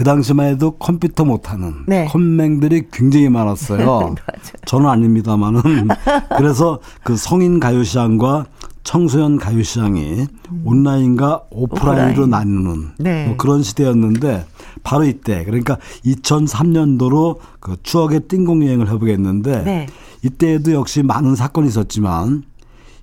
그 0.00 0.04
당시만 0.04 0.46
해도 0.46 0.70
컴퓨터 0.78 1.26
못하는 1.26 1.74
네. 1.86 2.06
컴맹들이 2.06 2.84
굉장히 2.90 3.28
많았어요. 3.28 4.14
저는 4.64 4.88
아닙니다만은 4.88 5.60
그래서 6.38 6.80
그 7.02 7.18
성인 7.18 7.60
가요 7.60 7.84
시장과 7.84 8.46
청소년 8.82 9.36
가요 9.36 9.62
시장이 9.62 10.26
음. 10.52 10.62
온라인과 10.64 11.42
오프라인으로 11.50 12.24
오프라인. 12.24 12.30
나누는 12.30 12.88
네. 12.98 13.26
뭐 13.26 13.36
그런 13.36 13.62
시대였는데 13.62 14.46
바로 14.82 15.04
이때 15.04 15.44
그러니까 15.44 15.76
2003년도로 16.06 17.36
그 17.60 17.76
추억의 17.82 18.20
띵공 18.20 18.64
여행을 18.64 18.88
해보겠는데 18.88 19.64
네. 19.64 19.86
이때에도 20.22 20.72
역시 20.72 21.02
많은 21.02 21.36
사건이 21.36 21.68
있었지만 21.68 22.44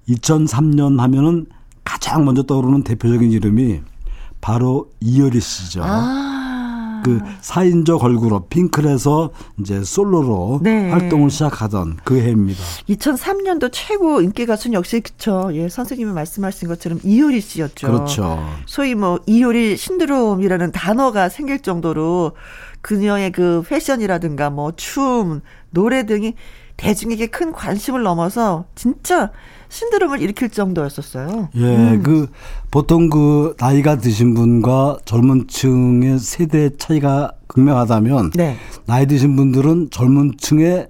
2003년 0.09 0.97
하면은 0.97 1.45
가장 1.83 2.25
먼저 2.25 2.41
떠오르는 2.41 2.81
대표적인 2.81 3.31
이름이 3.31 3.81
바로 4.41 4.89
이효리 4.99 5.39
씨죠. 5.39 5.81
아. 5.83 6.36
그 7.07 7.21
4인조 7.41 7.99
걸그룹 7.99 8.49
핑클에서 8.49 9.31
이제 9.59 9.83
솔로로 9.83 10.59
네. 10.61 10.89
활동을 10.89 11.29
시작하던 11.29 11.97
그 12.03 12.19
해입니다. 12.19 12.59
2003년도 12.89 13.69
최고 13.71 14.21
인기 14.21 14.45
가수는 14.45 14.73
역시 14.73 14.99
그쵸. 14.99 15.49
예, 15.53 15.69
선생님이 15.69 16.11
말씀하신 16.11 16.67
것처럼 16.67 16.99
이효리 17.03 17.41
씨였죠. 17.41 17.87
그렇죠. 17.87 18.39
소위 18.65 18.95
뭐 18.95 19.19
이효리 19.25 19.77
신드롬이라는 19.77 20.71
단어가 20.71 21.29
생길 21.29 21.61
정도로 21.61 22.33
그녀의 22.81 23.31
그 23.31 23.63
패션이라든가 23.67 24.49
뭐 24.49 24.71
춤, 24.75 25.41
노래 25.71 26.05
등이 26.05 26.35
대중에게 26.77 27.27
큰 27.27 27.51
관심을 27.51 28.03
넘어서 28.03 28.65
진짜 28.75 29.31
신드롬을 29.69 30.21
일으킬 30.21 30.49
정도였었어요. 30.49 31.49
예, 31.55 31.61
음. 31.61 32.03
그 32.03 32.29
보통 32.71 33.09
그 33.09 33.55
나이가 33.59 33.97
드신 33.97 34.33
분과 34.33 34.99
젊은 35.05 35.47
층의 35.47 36.19
세대 36.19 36.69
차이가 36.77 37.31
극명하다면 37.47 38.31
네. 38.35 38.57
나이 38.85 39.05
드신 39.05 39.35
분들은 39.35 39.89
젊은 39.91 40.33
층의 40.37 40.89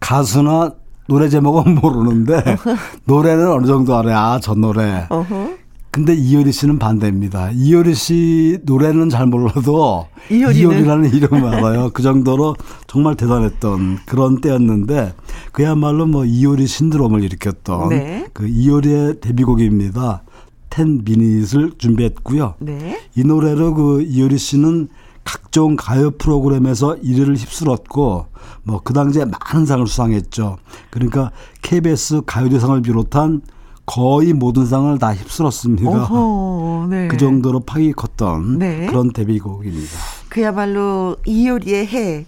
가수나 0.00 0.72
노래 1.08 1.28
제목은 1.28 1.74
모르는데 1.80 2.42
노래는 3.04 3.48
어느 3.50 3.66
정도 3.66 3.96
알아요. 3.96 4.16
아, 4.16 4.40
저 4.40 4.54
노래. 4.54 5.06
어허. 5.08 5.59
근데 5.90 6.14
이효리 6.14 6.52
씨는 6.52 6.78
반대입니다. 6.78 7.50
이효리 7.50 7.94
씨 7.94 8.58
노래는 8.62 9.10
잘 9.10 9.26
몰라도 9.26 10.06
이효리라는 10.30 11.12
이름을 11.12 11.44
알아요. 11.44 11.90
그 11.92 12.02
정도로 12.02 12.54
정말 12.86 13.16
대단했던 13.16 14.00
그런 14.06 14.40
때였는데 14.40 15.14
그야말로 15.52 16.06
뭐 16.06 16.24
이효리 16.24 16.66
신드롬을 16.66 17.24
일으켰던 17.24 17.88
네. 17.88 18.26
그 18.32 18.46
이효리의 18.46 19.20
데뷔곡입니다. 19.20 20.22
텐 20.68 21.02
미닛을 21.04 21.72
준비했고요. 21.78 22.54
네. 22.60 23.00
이 23.16 23.24
노래로 23.24 23.74
그 23.74 24.02
이효리 24.02 24.38
씨는 24.38 24.88
각종 25.24 25.76
가요 25.76 26.12
프로그램에서 26.12 26.96
1위를 27.02 27.36
휩쓸었고 27.36 28.26
뭐 28.62 28.80
그 28.84 28.92
당시에 28.92 29.24
많은 29.24 29.66
상을 29.66 29.86
수상했죠. 29.86 30.58
그러니까 30.90 31.30
KBS 31.62 32.22
가요대상을 32.26 32.80
비롯한 32.82 33.42
거의 33.90 34.32
모든 34.32 34.66
상을 34.66 34.96
다 35.00 35.12
휩쓸었습니다. 35.12 35.90
어허, 35.90 36.86
네. 36.90 37.08
그 37.08 37.16
정도로 37.16 37.58
파기 37.58 37.92
컸던 37.92 38.60
네. 38.60 38.86
그런 38.86 39.12
데뷔곡입니다. 39.12 39.90
그야말로 40.28 41.16
이효리의 41.26 41.86
해. 41.88 42.26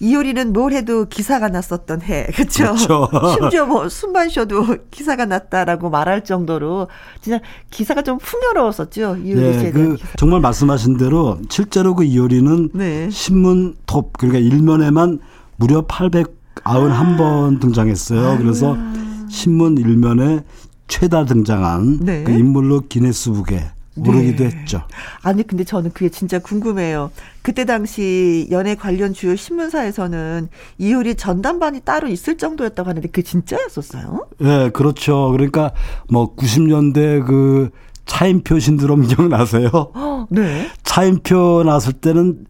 이효리는 0.00 0.52
뭘 0.52 0.72
해도 0.72 1.06
기사가 1.06 1.48
났었던 1.48 2.02
해. 2.02 2.26
그렇죠? 2.34 2.76
심지어 3.38 3.64
뭐 3.64 3.88
숨만 3.88 4.28
쉬어도 4.28 4.76
기사가 4.90 5.24
났다라고 5.24 5.88
말할 5.88 6.22
정도로 6.22 6.88
진짜 7.22 7.40
기사가 7.70 8.02
좀 8.02 8.18
풍요로웠었죠. 8.18 9.16
이효리 9.24 9.40
네, 9.40 9.70
그. 9.70 9.96
정말 10.18 10.40
말씀하신 10.40 10.98
대로 10.98 11.38
실제로 11.48 11.94
그 11.94 12.04
이효리는 12.04 12.70
네. 12.74 13.08
신문 13.10 13.74
톱 13.86 14.18
그러니까 14.18 14.38
일면에만 14.38 15.18
무려 15.56 15.86
891번 15.86 17.56
아. 17.56 17.58
등장했어요. 17.58 18.36
그래서 18.36 18.76
신문 19.30 19.78
일면에 19.78 20.42
최다 20.90 21.24
등장한 21.24 22.00
네. 22.02 22.24
그 22.24 22.32
인물로 22.32 22.82
기네스북에 22.88 23.70
오르기도 23.96 24.44
네. 24.44 24.50
했죠. 24.50 24.82
아니 25.22 25.46
근데 25.46 25.64
저는 25.64 25.92
그게 25.92 26.08
진짜 26.08 26.38
궁금해요. 26.38 27.10
그때 27.42 27.64
당시 27.64 28.48
연예 28.50 28.74
관련 28.74 29.12
주요 29.12 29.36
신문사에서는 29.36 30.48
이효리 30.78 31.14
전담반이 31.14 31.80
따로 31.80 32.08
있을 32.08 32.36
정도였다고 32.36 32.88
하는데 32.88 33.06
그게 33.08 33.22
진짜였었어요? 33.22 34.26
네, 34.38 34.70
그렇죠. 34.70 35.30
그러니까 35.30 35.72
뭐 36.08 36.34
90년대 36.34 37.24
그 37.26 37.70
차인표 38.06 38.58
신드롬 38.58 39.02
기억나세요? 39.06 39.70
네. 40.30 40.68
차인표 40.82 41.62
났을 41.64 41.92
때는 41.92 42.46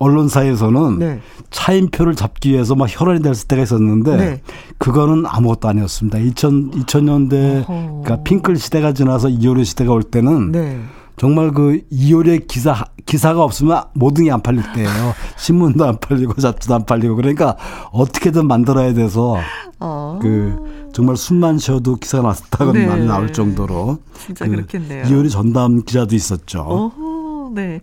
언론사에서는 0.00 0.98
네. 0.98 1.20
차인표를 1.50 2.14
잡기 2.14 2.50
위해서 2.50 2.74
막 2.74 2.86
혈안이 2.88 3.22
됐을 3.22 3.46
때가 3.48 3.62
있었는데 3.62 4.16
네. 4.16 4.40
그거는 4.78 5.24
아무것도 5.26 5.68
아니었습니다. 5.68 6.18
2000 6.18 6.70
2000년대 6.72 7.66
그러니까 7.66 8.22
핑클 8.22 8.56
시대가 8.56 8.92
지나서 8.92 9.28
이효리 9.28 9.64
시대가 9.64 9.92
올 9.92 10.02
때는 10.02 10.52
네. 10.52 10.80
정말 11.16 11.52
그 11.52 11.80
이효리의 11.90 12.46
기사 12.48 12.84
기사가 13.06 13.42
없으면 13.44 13.84
모든 13.92 14.24
게 14.24 14.30
안 14.30 14.42
팔릴 14.42 14.62
때예요. 14.74 15.14
신문도 15.36 15.84
안 15.84 15.98
팔리고 16.00 16.34
잡지도 16.40 16.74
안 16.74 16.86
팔리고 16.86 17.14
그러니까 17.16 17.56
어떻게든 17.92 18.48
만들어야 18.48 18.94
돼서 18.94 19.36
어. 19.78 20.18
그 20.20 20.88
정말 20.92 21.16
숨만 21.16 21.58
쉬어도 21.58 21.96
기사가 21.96 22.28
났다고 22.28 22.72
네. 22.72 22.86
나올 22.86 23.32
정도로 23.32 23.98
진짜 24.26 24.44
그 24.46 24.52
그렇겠네요. 24.52 25.04
이효리 25.06 25.28
전담 25.30 25.82
기자도 25.82 26.16
있었죠. 26.16 26.60
어허, 26.60 27.50
네. 27.54 27.80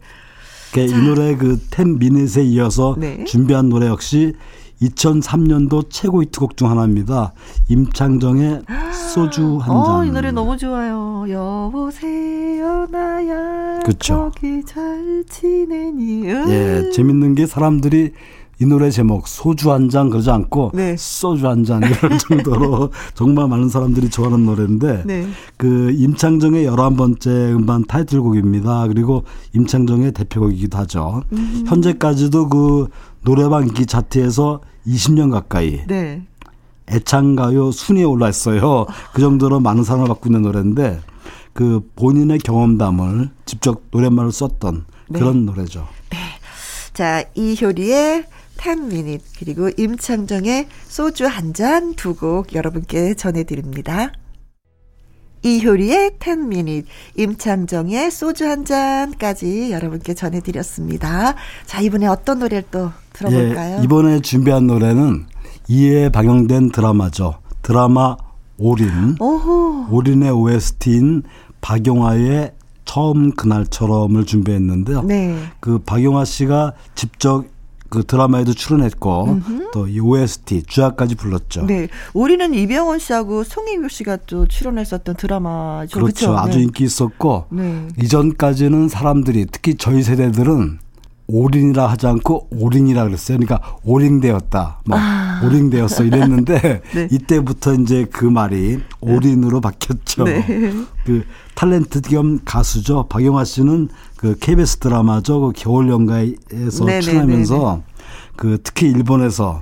이 0.78 0.92
노래 1.06 1.36
그텐 1.36 2.00
미닛에 2.00 2.44
이어서 2.44 2.96
네. 2.98 3.24
준비한 3.26 3.70
노래 3.70 3.88
역시 3.88 4.34
2003년도 4.82 5.88
최고 5.90 6.24
히트곡 6.24 6.58
중 6.58 6.70
하나입니다. 6.70 7.34
임창정의 7.70 8.62
소주 9.14 9.58
한 9.58 9.84
잔. 9.84 9.96
어, 9.96 10.06
이 10.06 10.10
노래 10.10 10.32
너무 10.32 10.58
좋아요. 10.58 11.26
여보세요 11.30 12.88
나야. 12.90 13.80
그렇죠. 13.84 14.32
예, 16.50 16.90
재밌는 16.92 17.36
게 17.36 17.46
사람들이 17.46 18.14
이 18.62 18.66
노래 18.68 18.92
제목 18.92 19.28
소주 19.28 19.72
한 19.72 19.90
잔 19.90 20.12
그러지 20.12 20.30
않고 20.30 20.72
네. 20.76 20.96
소주 20.96 21.48
한 21.48 21.64
잔 21.66 21.82
이런 21.82 22.18
정도로 22.20 22.92
정말 23.16 23.48
많은 23.48 23.70
사람들이 23.70 24.10
좋아하는 24.10 24.46
노래인데 24.46 25.02
네. 25.06 25.28
그 25.58 25.92
임창정의 25.98 26.66
열한 26.66 26.96
번째 26.96 27.30
음반 27.54 27.84
타이틀곡입니다. 27.86 28.88
그리고 28.88 29.24
임창정의 29.56 30.12
대표곡이기도 30.12 30.78
하죠. 30.78 31.24
음. 31.34 31.64
현재까지도 31.68 32.50
그 32.50 32.88
노래방 33.24 33.64
인기 33.64 33.88
차트에서 33.88 34.62
20년 34.86 35.32
가까이 35.32 35.82
네. 35.88 36.22
애창가요 36.88 37.72
순위에 37.72 38.04
올라 38.04 38.30
있어요. 38.30 38.86
그 39.14 39.22
정도로 39.22 39.60
많은 39.60 39.84
사랑을 39.84 40.08
받고 40.08 40.30
있는 40.30 40.44
노래인데 40.44 41.00
그 41.54 41.82
본인의 41.96 42.38
경험담을 42.40 43.30
직접 43.46 43.82
노랫말을 43.92 44.32
썼던 44.32 44.86
네. 45.10 45.20
그런 45.20 45.46
노래죠. 45.46 45.88
네. 46.12 46.18
자, 46.94 47.24
이효리의 47.36 48.26
10미닛 48.62 49.22
그리고 49.40 49.70
임창정의 49.76 50.68
소주 50.88 51.26
한 51.26 51.54
잔 51.54 51.96
두 51.96 52.14
곡 52.16 52.54
여러분께 52.54 53.16
전해드립니다. 53.16 54.12
이효리의 55.44 56.12
10미닛, 56.20 56.86
임창정의 57.18 58.12
소주 58.12 58.48
한 58.48 58.64
잔까지 58.64 59.72
여러분께 59.72 60.14
전해드렸습니다. 60.14 61.34
자, 61.66 61.82
이번에 61.82 62.06
어떤 62.06 62.38
노래를 62.40 62.64
또 62.70 62.92
들어볼까요? 63.14 63.80
예, 63.80 63.84
이번에 63.84 64.20
준비한 64.22 64.68
노래는 64.68 65.26
이에 65.68 66.10
방영된 66.10 66.72
드라마죠. 66.72 67.40
드라마 67.64 68.18
올인. 68.60 69.16
오호. 69.20 69.88
올인의 69.90 70.30
OST인 70.30 71.24
박용화의 71.62 72.52
처음 72.86 73.32
그날처럼을 73.32 74.26
준비했는데요. 74.28 75.02
네. 75.04 75.36
그 75.60 75.80
박용화 75.80 76.26
씨가 76.26 76.74
직접 76.94 77.46
그 77.92 78.06
드라마에도 78.06 78.54
출연했고 78.54 79.42
또이 79.74 80.00
OST 80.00 80.64
주악까지 80.64 81.16
불렀죠. 81.16 81.66
네, 81.66 81.90
우리는 82.14 82.54
이병헌 82.54 83.00
씨하고 83.00 83.44
송혜교 83.44 83.90
씨가 83.90 84.18
또 84.28 84.48
출연했었던 84.48 85.16
드라마죠. 85.18 86.00
그렇죠. 86.00 86.28
그렇죠? 86.28 86.38
아주 86.38 86.58
네. 86.58 86.64
인기 86.64 86.86
있었고 86.86 87.48
네. 87.50 87.90
이전까지는 88.02 88.88
사람들이 88.88 89.46
특히 89.52 89.76
저희 89.76 90.04
세대들은 90.04 90.80
올인이라 91.32 91.88
하지 91.88 92.08
않고 92.08 92.50
올인이라 92.52 93.06
그랬어요. 93.06 93.38
그러니까 93.38 93.78
올인되었다. 93.84 94.82
뭐 94.86 94.98
아. 95.00 95.42
올인되었어 95.44 96.04
이랬는데 96.04 96.82
네. 96.94 97.08
이때부터 97.10 97.74
이제 97.76 98.06
그 98.12 98.26
말이 98.26 98.80
올인으로 99.00 99.62
바뀌었죠. 99.62 100.26
네. 100.26 100.46
그 101.06 101.24
탤런트 101.56 102.08
겸 102.08 102.40
가수죠. 102.44 103.08
박영화 103.08 103.46
씨는 103.46 103.90
그 104.18 104.36
KBS 104.40 104.78
드라마죠. 104.78 105.40
그 105.40 105.52
겨울 105.56 105.90
연가에서 105.90 106.86
네, 106.86 106.94
네 106.94 107.02
출연하면서 107.02 107.58
네, 107.58 107.76
네. 107.76 107.84
그 108.36 108.58
특히 108.64 108.88
일본에서 108.88 109.62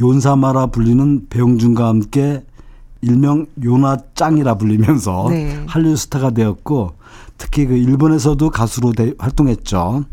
요사마라 0.00 0.66
불리는 0.66 1.28
배용준과 1.28 1.86
함께 1.86 2.42
일명 3.00 3.46
요나짱이라 3.62 4.56
불리면서 4.56 5.26
네. 5.28 5.62
한류 5.66 5.94
스타가 5.94 6.30
되었고 6.30 6.94
특히 7.36 7.66
그 7.66 7.74
일본에서도 7.74 8.50
가수로 8.50 8.92
대, 8.92 9.12
활동했죠. 9.18 10.04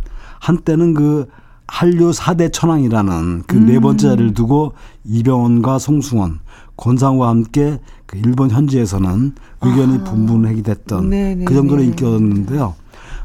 한때는 0.42 0.96
그 0.96 1.28
한류 1.68 2.12
4대 2.12 2.52
천왕이라는 2.52 3.44
그네 3.44 3.80
번째 3.80 4.08
자리를 4.10 4.34
두고 4.34 4.74
이병헌과 5.06 5.80
송승헌, 5.80 6.39
권상우와 6.76 7.30
함께 7.30 7.80
그 8.08 8.18
일본 8.18 8.50
현지에서는 8.50 9.36
의견이 9.62 10.00
아. 10.00 10.04
분분하게 10.04 10.64
됐던 10.64 11.10
네네네. 11.10 11.46
그 11.46 11.54
정도로 11.54 11.82
인기였는데요. 11.84 12.74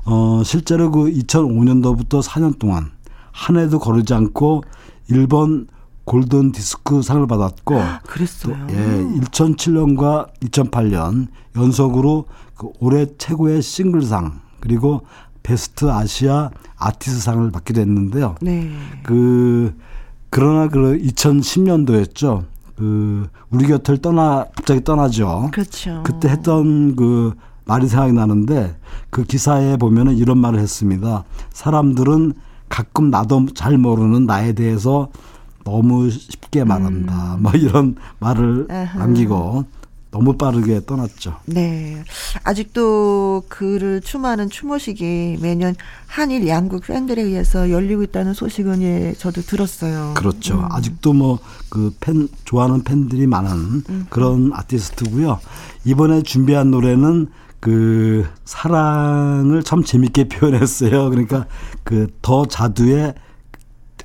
어, 0.05 0.43
실제로 0.45 0.91
그 0.91 1.07
2005년도부터 1.07 2.23
4년 2.23 2.59
동안 2.59 2.91
한 3.33 3.57
해도 3.57 3.79
거르지 3.79 4.15
않고 4.15 4.63
일본 5.09 5.67
골든 6.05 6.53
디스크 6.53 7.03
상을 7.03 7.27
받았고 7.27 7.81
아, 7.81 7.99
그랬어요. 8.07 8.57
또, 8.69 8.75
예, 8.75 9.21
2007년과 9.23 10.29
2008년 10.41 11.29
연속으로 11.57 12.27
그 12.55 12.69
올해 12.79 13.07
최고의 13.19 13.63
싱글상 13.63 14.41
그리고 14.61 15.03
베스트 15.47 15.89
아시아 15.89 16.51
아티스트상을 16.77 17.53
받기도 17.53 17.81
했는데요. 17.81 18.35
네. 18.43 18.69
그 19.05 19.77
그러나 20.29 20.69
그 20.69 20.99
2010년도였죠. 20.99 22.45
그 22.75 23.29
우리 23.51 23.69
곁을 23.69 23.99
떠나 23.99 24.47
갑자기 24.57 24.83
떠나죠. 24.83 25.51
그렇죠. 25.53 26.03
그때 26.05 26.29
했던 26.29 26.97
그 26.97 27.35
말이 27.65 27.87
생각이 27.87 28.13
나는데 28.13 28.77
그 29.11 29.23
기사에 29.23 29.77
보면은 29.77 30.17
이런 30.17 30.39
말을 30.39 30.59
했습니다. 30.59 31.23
사람들은 31.53 32.33
가끔 32.69 33.11
나도 33.11 33.47
잘 33.55 33.79
모르는 33.79 34.27
나에 34.27 34.53
대해서 34.53 35.09
너무 35.63 36.11
쉽게 36.11 36.65
말한다. 36.65 37.37
음. 37.37 37.43
뭐 37.43 37.53
이런 37.53 37.95
말을 38.19 38.67
아하. 38.69 38.99
남기고 38.99 39.65
너무 40.17 40.37
빠르게 40.37 40.81
떠났죠. 40.87 41.37
네. 41.45 42.03
아직도 42.43 43.45
그를 43.49 44.01
추모하는 44.01 44.49
추모식이 44.49 45.39
매년 45.43 45.75
한일 46.07 46.49
양국 46.49 46.85
팬들에 46.87 47.21
의해서 47.23 47.71
열리고 47.71 48.03
있다는 48.05 48.33
소식은 48.33 48.83
예, 48.83 49.15
저도 49.19 49.43
들었어요. 49.43 50.15
그렇죠. 50.17 50.59
음. 50.59 50.69
아직도 50.71 51.13
뭐 51.13 51.39
그 51.69 51.95
팬, 52.01 52.29
좋아하는 52.45 52.83
팬들이 52.85 53.27
많은 53.27 53.51
음. 53.91 54.07
그런 54.09 54.51
아티스트고요. 54.55 55.41
이번에 55.85 56.23
준비한 56.23 56.71
노래는 56.71 57.27
그 57.61 58.27
사랑을 58.47 59.63
참 59.63 59.83
재밌게 59.83 60.29
표현했어요. 60.29 61.11
그러니까 61.11 61.47
그 61.85 62.07
더 62.23 62.47
자두의 62.47 63.15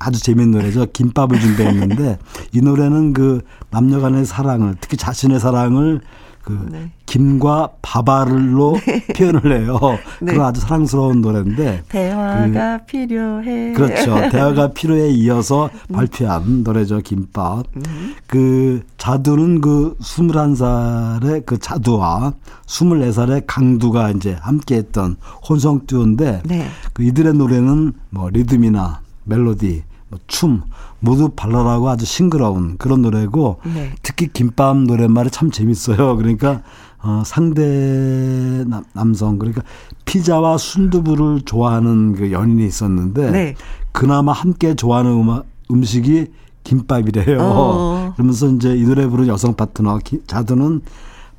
아주 0.02 0.22
재밌는 0.22 0.58
노래죠. 0.58 0.86
김밥을 0.92 1.40
준비했는데 1.40 2.18
이 2.52 2.60
노래는 2.60 3.12
그 3.12 3.42
남녀 3.70 4.00
간의 4.00 4.24
사랑을 4.24 4.76
특히 4.80 4.96
자신의 4.96 5.40
사랑을 5.40 6.00
그 6.42 6.68
네. 6.70 6.90
김과 7.06 7.70
밥알로 7.82 8.76
네. 8.84 9.06
표현을 9.14 9.60
해요. 9.60 9.78
네. 10.20 10.32
그런 10.32 10.46
아주 10.46 10.60
사랑스러운 10.60 11.20
노래인데 11.20 11.84
대화가 11.88 12.78
그, 12.78 12.86
필요해. 12.86 13.72
그렇죠. 13.74 14.16
대화가 14.30 14.72
필요해 14.72 15.10
이어서 15.10 15.70
음. 15.90 15.94
발표한 15.94 16.64
노래죠. 16.64 17.00
김밥. 17.00 17.64
음. 17.76 18.14
그 18.26 18.82
자두는 18.98 19.60
그 19.60 19.96
21살의 20.00 21.46
그 21.46 21.58
자두와 21.58 22.32
24살의 22.66 23.44
강두가 23.46 24.10
이제 24.10 24.36
함께 24.40 24.76
했던 24.76 25.16
혼성 25.48 25.86
듀오인데 25.86 26.42
네. 26.44 26.66
그 26.92 27.04
이들의 27.04 27.34
노래는 27.34 27.92
뭐 28.10 28.30
리듬이나 28.30 29.00
멜로디 29.24 29.84
뭐 30.12 30.20
춤 30.26 30.62
모두 31.00 31.30
발랄하고 31.30 31.88
아주 31.88 32.04
싱그러운 32.04 32.76
그런 32.76 33.02
노래고 33.02 33.60
네. 33.74 33.92
특히 34.02 34.28
김밥 34.32 34.76
노랫말이 34.76 35.30
참 35.30 35.50
재밌어요. 35.50 36.16
그러니까 36.16 36.62
어, 37.02 37.22
상대 37.24 38.64
남, 38.66 38.84
남성 38.92 39.38
그러니까 39.38 39.62
피자와 40.04 40.58
순두부를 40.58 41.42
좋아하는 41.42 42.12
그 42.14 42.30
연인이 42.30 42.64
있었는데 42.66 43.30
네. 43.30 43.54
그나마 43.90 44.32
함께 44.32 44.74
좋아하는 44.74 45.10
음악, 45.12 45.46
음식이 45.70 46.26
김밥이래요. 46.64 47.38
어. 47.40 48.12
그러면서 48.14 48.48
이제 48.48 48.76
이 48.76 48.84
노래 48.84 49.06
부른 49.06 49.26
여성 49.26 49.54
파트너 49.54 49.98
자두는 50.26 50.82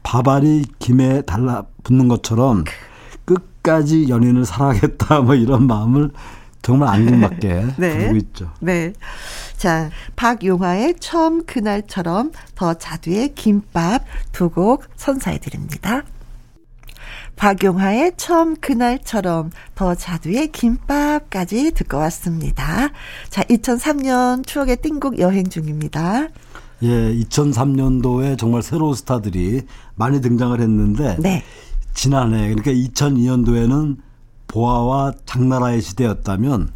밥알이 0.02 0.66
김에 0.80 1.22
달라붙는 1.22 2.10
것처럼 2.10 2.66
끝까지 3.24 4.10
연인을 4.10 4.44
사랑하겠다 4.46 5.22
뭐 5.22 5.36
이런 5.36 5.68
마음을 5.68 6.12
정말 6.64 6.90
앙금맞게 6.90 7.66
네. 7.78 7.98
부르고 7.98 8.16
있죠. 8.18 8.52
네. 8.60 8.94
자, 9.58 9.92
박용화의 10.16 10.96
처음 11.00 11.46
그날처럼 11.46 12.32
더 12.56 12.74
자두의 12.74 13.36
김밥 13.36 14.04
두 14.32 14.50
곡 14.50 14.86
선사해 14.96 15.38
드립니다. 15.40 16.04
박용화의 17.36 18.14
처음 18.18 18.56
그날처럼 18.56 19.52
더 19.76 19.96
자두의 19.96 20.52
김밥까지 20.52 21.72
듣고 21.72 21.98
왔습니다. 21.98 22.90
자, 23.30 23.44
2003년 23.44 24.46
추억의 24.46 24.78
띵곡 24.78 25.20
여행 25.20 25.50
중입니다. 25.50 26.28
예, 26.84 26.88
2003년도에 26.88 28.38
정말 28.38 28.62
새로운 28.62 28.94
스타들이 28.94 29.62
많이 29.96 30.22
등장을 30.22 30.60
했는데 30.60 31.16
네. 31.20 31.44
지난해 31.94 32.54
그러니까 32.54 32.72
2002년도에는 32.72 33.98
보아와 34.54 35.14
장나라의 35.26 35.82
시대였다면 35.82 36.70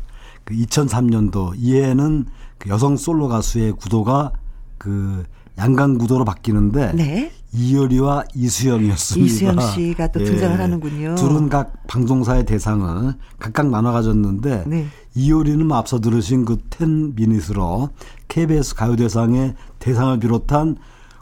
그 0.43 0.55
2003년도 0.55 1.53
이해는 1.57 2.25
그 2.57 2.69
여성 2.69 2.97
솔로 2.97 3.27
가수의 3.27 3.73
구도가 3.73 4.31
그 4.79 5.23
양강 5.59 5.99
구도로 5.99 6.25
바뀌는데 6.25 6.93
네. 6.93 7.31
이효리와 7.53 8.25
이수영이었습니다. 8.33 9.31
이수영 9.31 9.61
씨가 9.61 10.07
또 10.07 10.21
예. 10.21 10.25
등장을 10.25 10.59
하는군요. 10.59 11.15
둘은 11.15 11.49
각 11.49 11.85
방송사의 11.87 12.45
대상을 12.45 13.13
각각 13.37 13.69
나눠 13.69 13.91
가졌는데 13.91 14.63
네. 14.65 14.87
이효리는 15.13 15.71
앞서 15.71 15.99
들으신 15.99 16.45
그1 16.45 17.15
미닛으로 17.15 17.89
KBS 18.27 18.73
가요대상의 18.73 19.53
대상을 19.77 20.19
비롯한 20.19 20.77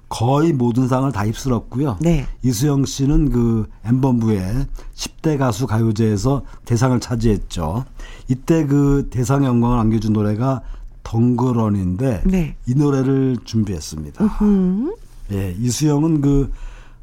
거의 0.10 0.53
모든 0.53 0.88
상을 0.88 1.12
다 1.12 1.26
휩쓸었고요. 1.26 1.97
네. 1.99 2.28
이수영 2.43 2.86
씨는 2.86 3.32
그 3.32 3.68
엠번부의 3.86 4.68
10대 4.93 5.38
가수 5.38 5.68
가요제에서 5.68 6.43
대상을 6.66 6.99
차지했죠. 6.99 7.86
이때 8.28 8.66
그 8.66 9.08
대상 9.10 9.43
영광을 9.45 9.78
안겨준 9.80 10.14
노래가 10.14 10.62
덩그런인데 11.03 12.24
네. 12.26 12.56
이 12.66 12.76
노래를 12.76 13.38
준비했습니다. 13.43 14.24
으흠. 14.24 14.95
예, 15.32 15.56
이수영은 15.60 16.22
그 16.22 16.51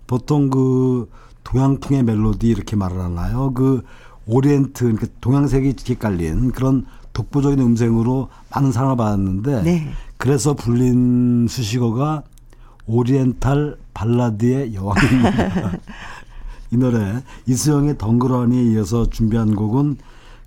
보통 0.07 0.51
그 0.51 1.09
동양풍의 1.45 2.05
멜로디 2.05 2.47
이렇게 2.49 2.77
말을 2.77 3.01
하나요? 3.01 3.53
그 3.53 3.83
오리엔트 4.27 4.85
그러니까 4.85 5.07
동양색이 5.21 5.69
이렇게 5.69 5.95
깔린 5.97 6.53
그런 6.53 6.87
독보적인 7.13 7.59
음색으로 7.59 8.29
많은 8.55 8.73
사랑을 8.73 8.97
받았는데 8.97 9.63
네. 9.63 9.91
그래서 10.17 10.55
불린 10.55 11.47
수식어가 11.49 12.23
오리엔탈 12.87 13.77
발라드의 13.95 14.75
여왕입니다. 14.75 15.79
이 16.73 16.77
노래 16.77 17.23
이수영의 17.47 17.99
덩그러니에 17.99 18.63
이어서 18.73 19.09
준비한 19.09 19.55
곡은 19.55 19.99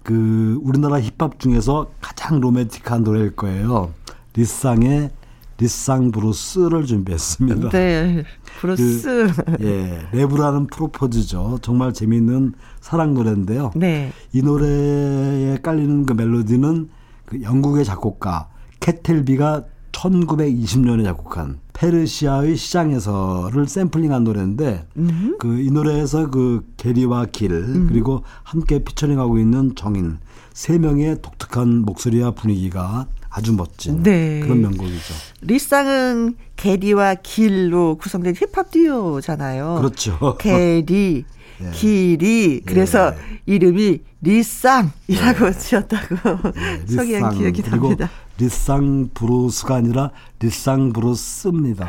그 0.04 0.60
우리나라 0.64 1.00
힙합 1.00 1.40
중에서 1.40 1.92
가장 2.02 2.40
로맨틱한 2.40 3.04
노래일 3.04 3.36
거예요. 3.36 3.92
리쌍의 4.36 5.12
리쌍 5.58 6.12
브루스를 6.12 6.86
준비했습니다. 6.86 7.70
네, 7.70 8.24
브루스. 8.60 9.32
그, 9.34 9.66
예, 9.66 10.08
랩이라는 10.12 10.70
프로포즈죠. 10.70 11.60
정말 11.62 11.94
재미있는 11.94 12.54
사랑 12.82 13.14
노래인데요. 13.14 13.72
네. 13.76 14.12
이 14.34 14.42
노래에 14.42 15.58
깔리는 15.64 16.06
그 16.06 16.14
멜로디는 16.14 16.90
그 17.26 17.42
영국의 17.42 17.86
작곡가 17.86 18.50
캐텔비가 18.82 19.64
1920년에 19.94 21.06
작곡한 21.06 21.60
페르시아의 21.76 22.56
시장에서를 22.56 23.68
샘플링한 23.68 24.24
노래인데 24.24 24.88
음. 24.98 25.36
그이 25.40 25.70
노래에서 25.72 26.30
그 26.32 26.66
게리와 26.78 27.26
길 27.26 27.52
음. 27.52 27.88
그리고 27.88 28.24
함께 28.44 28.80
피처링하고 28.80 29.38
있는 29.38 29.76
정인 29.76 30.18
세 30.54 30.78
명의 30.78 31.22
독특한 31.22 31.82
목소리와 31.82 32.32
분위기가 32.32 33.08
아주 33.30 33.54
멋진 33.54 34.02
네. 34.02 34.40
그런 34.40 34.62
명곡이죠. 34.62 35.14
리쌍은 35.42 36.36
게리와 36.56 37.16
길로 37.16 37.98
구성된 37.98 38.36
힙합 38.36 38.72
듀오잖아요. 38.72 39.76
그렇죠. 39.78 40.38
게리, 40.40 41.26
예. 41.62 41.72
길이 41.72 42.62
그래서 42.66 43.14
예. 43.14 43.42
이름이 43.46 44.02
리쌍이라고 44.22 45.48
예. 45.48 45.52
지었다고 45.52 46.16
예. 46.90 46.92
소개한 46.92 47.38
기억이 47.38 47.64
납니다. 47.64 48.10
리쌍 48.38 49.10
브루스가 49.14 49.76
아니라 49.76 50.12
리쌍 50.40 50.92
브루스입니다. 50.92 51.88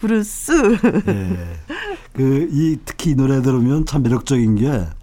브루스. 0.00 0.52
예. 1.06 1.36
그이 2.12 2.78
특히 2.84 3.12
이 3.12 3.14
노래 3.14 3.40
들으면 3.42 3.86
참 3.86 4.02
매력적인 4.02 4.56
게 4.56 4.98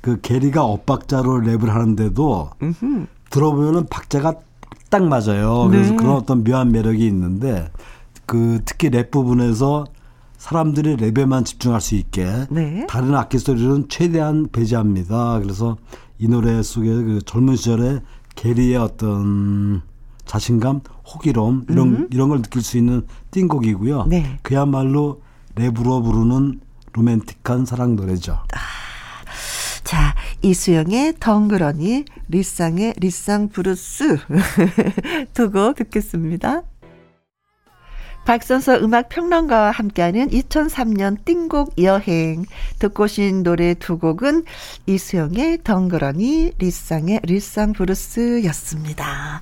그 0.00 0.20
게리가 0.20 0.64
엇박자로 0.64 1.40
랩을 1.40 1.66
하는데도 1.66 2.50
음흠. 2.62 3.06
들어보면은 3.30 3.86
박자가 3.88 4.34
딱 4.88 5.04
맞아요. 5.04 5.68
그래서 5.70 5.90
네. 5.90 5.96
그런 5.96 6.16
어떤 6.16 6.42
묘한 6.42 6.72
매력이 6.72 7.06
있는데 7.06 7.70
그 8.26 8.60
특히 8.64 8.90
랩 8.90 9.10
부분에서 9.10 9.84
사람들이 10.40 10.96
랩에만 10.96 11.44
집중할 11.44 11.82
수 11.82 11.94
있게 11.96 12.46
네. 12.50 12.86
다른 12.88 13.14
악기 13.14 13.38
소리는 13.38 13.88
최대한 13.90 14.48
배제합니다. 14.50 15.38
그래서 15.40 15.76
이 16.18 16.28
노래 16.28 16.62
속에 16.62 16.88
그 16.88 17.20
젊은 17.26 17.56
시절에 17.56 18.00
게리의 18.36 18.76
어떤 18.76 19.82
자신감, 20.24 20.80
호기로움 21.06 21.66
이런 21.68 21.88
음. 21.88 22.08
이런 22.10 22.30
걸 22.30 22.40
느낄 22.40 22.62
수 22.62 22.78
있는 22.78 23.06
띵곡이고요. 23.32 24.06
네. 24.06 24.38
그야말로 24.40 25.20
랩으로 25.56 26.02
부르는 26.02 26.60
로맨틱한 26.94 27.66
사랑 27.66 27.96
노래죠. 27.96 28.32
아. 28.54 28.58
자, 29.84 30.14
이수영의 30.40 31.16
덩그러니, 31.20 32.06
리쌍의 32.28 32.94
리쌍 32.96 33.48
브루스 33.50 34.18
두 35.34 35.50
곡 35.50 35.74
듣겠습니다. 35.74 36.62
박선서 38.24 38.78
음악 38.78 39.08
평론가와 39.08 39.70
함께하는 39.70 40.28
2003년 40.28 41.24
띵곡 41.24 41.74
여행 41.82 42.44
듣고 42.78 43.04
오신 43.04 43.42
노래 43.42 43.74
두 43.74 43.98
곡은 43.98 44.44
이수영의 44.86 45.60
덩그러니 45.64 46.52
리쌍의 46.58 47.20
리쌍 47.24 47.72
브루스였습니다. 47.72 49.40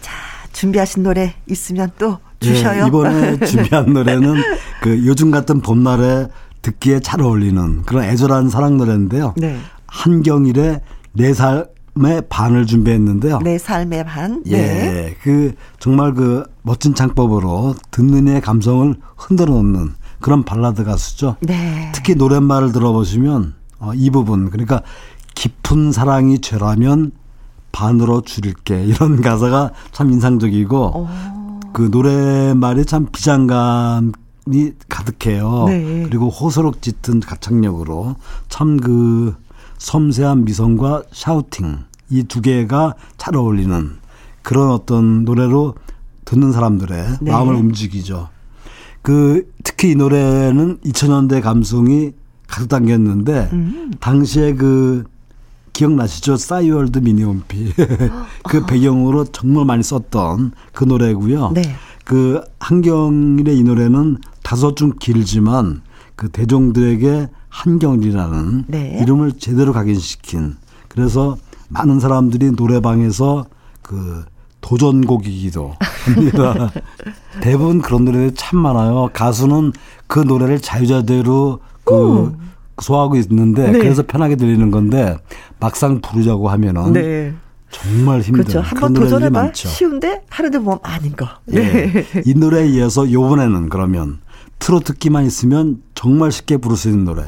자 0.00 0.12
준비하신 0.52 1.02
노래 1.02 1.34
있으면 1.46 1.90
또 1.98 2.18
주셔요. 2.40 2.82
네, 2.82 2.88
이번에 2.88 3.38
준비한 3.46 3.92
노래는 3.92 4.34
그 4.82 5.06
요즘 5.06 5.30
같은 5.30 5.60
봄날에 5.60 6.26
듣기에 6.62 7.00
잘 7.00 7.20
어울리는 7.22 7.82
그런 7.82 8.04
애절한 8.04 8.50
사랑 8.50 8.76
노래인데요. 8.76 9.34
네. 9.36 9.56
한경일의 9.86 10.80
네 11.12 11.32
삶의 11.32 12.22
반을 12.28 12.66
준비했는데요. 12.66 13.38
네 13.42 13.56
삶의 13.56 14.04
반. 14.04 14.42
예, 14.46 14.56
네. 14.56 15.16
그 15.22 15.54
정말 15.78 16.12
그 16.12 16.44
멋진 16.66 16.96
창법으로 16.96 17.76
듣는 17.92 18.26
이의 18.26 18.40
감성을 18.40 18.92
흔들어 19.16 19.54
놓는 19.54 19.94
그런 20.20 20.42
발라드 20.42 20.82
가수죠. 20.82 21.36
네. 21.40 21.92
특히 21.94 22.16
노랫말을 22.16 22.72
들어보시면 22.72 23.54
어, 23.78 23.92
이 23.94 24.10
부분 24.10 24.50
그러니까 24.50 24.82
깊은 25.36 25.92
사랑이 25.92 26.40
죄라면 26.40 27.12
반으로 27.70 28.22
줄일게 28.22 28.84
이런 28.84 29.20
가사가 29.22 29.70
참 29.92 30.10
인상적이고 30.10 30.76
오. 30.96 31.08
그 31.72 31.88
노래말이 31.92 32.84
참 32.84 33.06
비장감 33.12 34.10
이 34.52 34.72
가득해요. 34.88 35.66
네. 35.68 36.02
그리고 36.08 36.30
호소록 36.30 36.82
짙은 36.82 37.20
가창력으로 37.20 38.16
참 38.48 38.78
그 38.78 39.36
섬세한 39.78 40.44
미성과 40.46 41.02
샤우팅 41.12 41.84
이 42.10 42.24
두 42.24 42.40
개가 42.40 42.94
잘 43.18 43.36
어울리는 43.36 43.98
그런 44.42 44.70
어떤 44.70 45.24
노래로 45.24 45.74
듣는 46.26 46.52
사람들의 46.52 47.18
네. 47.22 47.30
마음을 47.30 47.54
움직이죠. 47.54 48.28
그 49.00 49.50
특히 49.64 49.92
이 49.92 49.94
노래는 49.94 50.78
2000년대 50.84 51.40
감성이 51.40 52.12
가득 52.46 52.68
담겼는데 52.68 53.50
음. 53.52 53.92
당시에 54.00 54.54
그 54.54 55.04
기억나시죠? 55.72 56.36
싸이월드 56.36 56.98
미니홈피 56.98 57.72
그 58.44 58.58
어. 58.58 58.66
배경으로 58.66 59.24
정말 59.26 59.64
많이 59.64 59.82
썼던 59.82 60.52
그 60.72 60.84
노래고요. 60.84 61.52
네. 61.54 61.62
그 62.04 62.40
한경일의 62.60 63.58
이 63.58 63.62
노래는 63.62 64.18
다소 64.42 64.74
좀 64.74 64.92
길지만 64.98 65.82
그 66.14 66.28
대중들에게 66.30 67.28
한경리라는 67.48 68.64
네. 68.68 68.98
이름을 69.02 69.32
제대로 69.38 69.72
각인시킨 69.72 70.56
그래서 70.88 71.36
많은 71.68 72.00
사람들이 72.00 72.52
노래방에서 72.52 73.46
그 73.82 74.24
도전곡이기도 74.66 75.76
합니다. 75.78 76.72
대부분 77.40 77.80
그런 77.80 78.04
노래들이 78.04 78.32
참 78.34 78.58
많아요. 78.58 79.10
가수는 79.12 79.72
그 80.08 80.18
노래를 80.18 80.60
자유자대로 80.60 81.60
그 81.84 82.36
소화하고 82.82 83.14
있는데 83.16 83.70
네. 83.70 83.78
그래서 83.78 84.02
편하게 84.04 84.34
들리는 84.34 84.72
건데 84.72 85.16
막상 85.60 86.00
부르자고 86.00 86.48
하면은 86.50 86.92
네. 86.92 87.32
정말 87.70 88.20
힘들어요. 88.22 88.44
그렇죠. 88.44 88.60
한번 88.60 88.92
도전해봐. 88.92 89.52
쉬운데 89.54 90.22
하루도 90.30 90.62
보면 90.62 90.80
아닌 90.82 91.14
거. 91.14 91.28
네. 91.44 91.92
네. 91.92 92.22
이 92.24 92.34
노래에 92.34 92.66
이어서 92.70 93.10
요번에는 93.10 93.68
그러면 93.68 94.18
트로 94.58 94.80
듣기만 94.80 95.26
있으면 95.26 95.80
정말 95.94 96.32
쉽게 96.32 96.56
부를 96.56 96.76
수 96.76 96.88
있는 96.88 97.04
노래. 97.04 97.22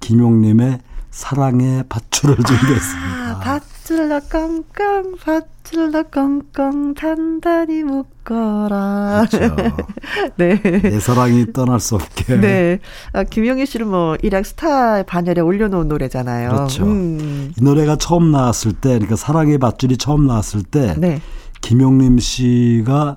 김용님의 0.00 0.80
사랑의 1.10 1.84
밧줄을 1.88 2.36
준비했습니다. 2.36 3.30
아, 3.30 3.38
밧 3.38 3.62
줄로 3.88 4.20
깡깡, 4.28 5.14
밧줄로 5.24 6.02
깡깡, 6.10 6.92
단단히 6.92 7.82
묶어라. 7.84 9.24
그렇죠. 9.30 9.56
네. 10.36 10.60
내 10.60 11.00
사랑이 11.00 11.54
떠날 11.54 11.80
수 11.80 11.94
없게. 11.94 12.36
네. 12.38 12.80
아, 13.14 13.24
김용희 13.24 13.64
씨는 13.64 13.88
뭐, 13.88 14.18
일약 14.20 14.44
스타 14.44 15.02
반열에 15.04 15.40
올려놓은 15.40 15.88
노래잖아요. 15.88 16.50
그렇죠. 16.50 16.84
음. 16.84 17.50
이 17.58 17.64
노래가 17.64 17.96
처음 17.96 18.30
나왔을 18.30 18.74
때, 18.74 18.90
그러니까 18.90 19.16
사랑의 19.16 19.56
밧줄이 19.56 19.96
처음 19.96 20.26
나왔을 20.26 20.64
때, 20.64 20.94
네. 20.98 21.22
김용림 21.62 22.18
씨가 22.18 23.16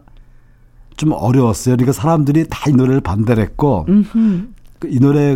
좀 0.95 1.11
어려웠어요. 1.11 1.75
그러니까 1.75 1.91
사람들이 1.91 2.45
다 2.49 2.69
이 2.69 2.73
노래를 2.73 3.01
반대를 3.01 3.43
했고, 3.43 3.85
음흠. 3.89 4.47
그이 4.79 4.99
노래 5.01 5.35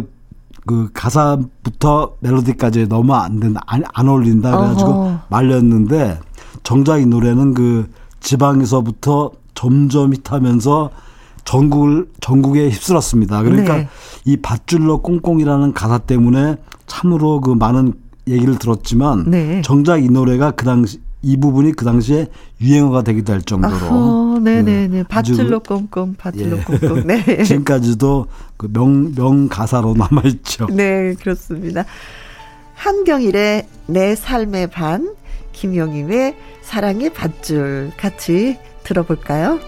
그 0.66 0.90
가사부터 0.94 2.16
멜로디까지 2.22 2.88
너무 2.88 3.14
안 3.14 3.40
된다, 3.40 3.62
안, 3.68 3.84
안 3.94 4.08
어울린다 4.08 4.58
그래가지고 4.58 4.90
어허. 4.90 5.20
말렸는데 5.30 6.20
정작 6.64 7.00
이 7.00 7.06
노래는 7.06 7.54
그 7.54 7.90
지방에서부터 8.20 9.32
점점 9.54 10.14
히트하면서 10.14 10.90
전국을 11.46 12.10
전국에 12.20 12.70
휩쓸었습니다. 12.70 13.44
그러니까 13.44 13.78
네. 13.78 13.88
이 14.26 14.38
밧줄로 14.38 15.04
꽁꽁이라는 15.04 15.74
가사 15.74 16.00
때문에 16.00 16.58
참으로 16.88 17.40
그 17.40 17.52
많은 17.52 17.94
얘기를 18.28 18.58
들었지만 18.58 19.30
네. 19.30 19.62
정작 19.62 20.04
이 20.04 20.10
노래가 20.10 20.52
그 20.52 20.66
당시 20.66 21.00
이 21.26 21.38
부분이 21.38 21.72
그 21.72 21.86
당시에 21.86 22.28
유행어가 22.62 23.02
되기도 23.02 23.34
할 23.34 23.42
정도로. 23.42 23.74
아허, 23.74 24.40
네네네. 24.44 25.02
그 25.02 25.08
밧줄로 25.08 25.60
꼼꼼, 25.60 26.14
밧줄로 26.14 26.58
예. 26.58 26.62
꼼꼼. 26.62 27.08
네. 27.08 27.42
지금까지도 27.44 28.28
그 28.58 28.70
명, 28.72 29.12
명 29.16 29.48
가사로 29.50 29.96
남아있죠. 29.96 30.68
네, 30.68 31.16
그렇습니다. 31.16 31.84
한경일의 32.76 33.68
내 33.88 34.14
삶의 34.14 34.70
반, 34.70 35.16
김용임의 35.52 36.36
사랑의 36.62 37.12
밧줄 37.12 37.92
같이 37.98 38.60
들어볼까요? 38.84 39.60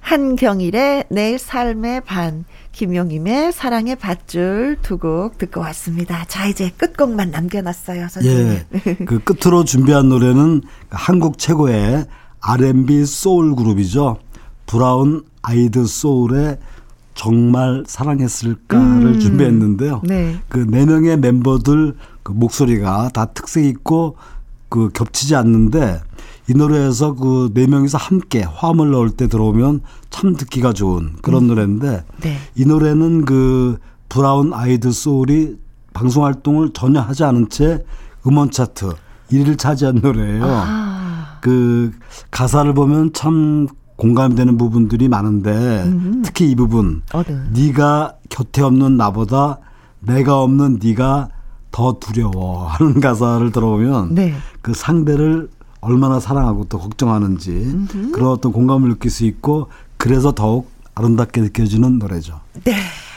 한경일의 0.00 1.04
내 1.08 1.38
삶의 1.38 2.00
반, 2.00 2.44
김용임의 2.74 3.52
사랑의 3.52 3.96
밧줄 3.96 4.78
두 4.82 4.98
곡 4.98 5.38
듣고 5.38 5.60
왔습니다. 5.60 6.24
자, 6.26 6.46
이제 6.46 6.70
끝곡만 6.76 7.30
남겨놨어요, 7.30 8.08
선생님. 8.08 8.58
예. 8.86 8.94
그 9.06 9.18
끝으로 9.20 9.64
준비한 9.64 10.08
노래는 10.08 10.62
한국 10.90 11.38
최고의 11.38 12.06
R&B 12.40 13.04
소울 13.06 13.54
그룹이죠. 13.56 14.18
브라운 14.66 15.24
아이드 15.42 15.86
소울의 15.86 16.58
정말 17.14 17.84
사랑했을까를 17.86 19.06
음, 19.06 19.20
준비했는데요. 19.20 20.02
네. 20.04 20.36
그 20.48 20.71
네 20.71 20.86
명의 20.86 21.16
멤버들 21.16 21.96
그 22.22 22.32
목소리가 22.32 23.10
다 23.12 23.26
특색 23.26 23.64
있고 23.66 24.16
그 24.68 24.90
겹치지 24.92 25.36
않는데 25.36 26.00
이 26.48 26.52
노래에서 26.54 27.14
그 27.14 27.50
네 27.54 27.66
명이서 27.66 27.98
함께 27.98 28.42
화음을 28.42 28.90
넣을 28.90 29.10
때 29.10 29.28
들어오면 29.28 29.80
참 30.10 30.36
듣기가 30.36 30.72
좋은 30.72 31.14
그런 31.22 31.44
음. 31.44 31.48
노래인데 31.48 32.04
네. 32.20 32.36
이 32.54 32.64
노래는 32.64 33.24
그 33.24 33.78
브라운 34.08 34.52
아이드 34.52 34.92
소울이 34.92 35.56
방송 35.92 36.24
활동을 36.24 36.70
전혀 36.74 37.00
하지 37.00 37.24
않은 37.24 37.48
채 37.48 37.84
음원 38.26 38.50
차트 38.50 38.92
1위를 39.30 39.58
차지한 39.58 40.00
노래예요. 40.02 40.44
아. 40.46 41.38
그 41.40 41.92
가사를 42.30 42.72
보면 42.74 43.12
참 43.12 43.66
공감되는 43.96 44.58
부분들이 44.58 45.08
많은데 45.08 45.84
음흠. 45.86 46.22
특히 46.22 46.50
이 46.50 46.54
부분 46.54 47.02
어, 47.12 47.22
네. 47.22 47.38
네가 47.52 48.14
곁에 48.28 48.62
없는 48.62 48.96
나보다 48.96 49.60
내가 50.00 50.42
없는 50.42 50.80
네가 50.82 51.28
더 51.70 51.98
두려워 51.98 52.66
하는 52.66 53.00
가사를 53.00 53.50
들어보면 53.52 54.14
네. 54.14 54.34
그 54.62 54.74
상대를 54.74 55.48
얼마나 55.84 56.18
사랑하고 56.20 56.64
또 56.68 56.78
걱정하는지 56.78 57.50
음흠. 57.50 58.12
그런 58.12 58.30
어떤 58.30 58.52
공감을 58.52 58.88
느낄 58.90 59.10
수 59.10 59.24
있고 59.24 59.68
그래서 59.96 60.32
더욱 60.32 60.70
아름답게 60.94 61.40
느껴지는 61.40 61.98
노래죠. 61.98 62.40
네. 62.64 62.74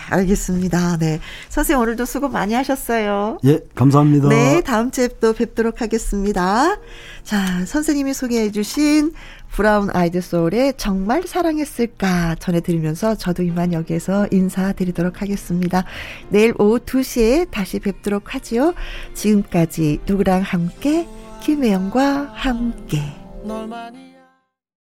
알겠습니다. 0.10 0.98
네. 0.98 1.20
선생님 1.50 1.82
오늘도 1.82 2.06
수고 2.06 2.30
많이 2.30 2.54
하셨어요. 2.54 3.40
예, 3.46 3.60
감사합니다. 3.76 4.30
네, 4.30 4.62
다음 4.62 4.92
주에 4.92 5.10
또 5.20 5.34
뵙도록 5.34 5.82
하겠습니다. 5.82 6.78
자, 7.24 7.66
선생님이 7.66 8.14
소개해 8.14 8.52
주신 8.52 9.12
브라운 9.52 9.90
아이드 9.94 10.22
소울의 10.22 10.76
정말 10.78 11.24
사랑했을까 11.24 12.36
전해드리면서 12.36 13.16
저도 13.16 13.44
이만 13.44 13.74
여기에서 13.74 14.28
인사드리도록 14.32 15.22
하겠습니다. 15.22 15.84
내일 16.30 16.54
오후 16.58 16.80
2시에 16.80 17.50
다시 17.52 17.80
뵙도록 17.80 18.36
하지요. 18.36 18.74
지금까지 19.14 20.00
누구랑 20.06 20.42
함께 20.42 21.08
김혜영과 21.48 22.34
함께. 22.34 23.00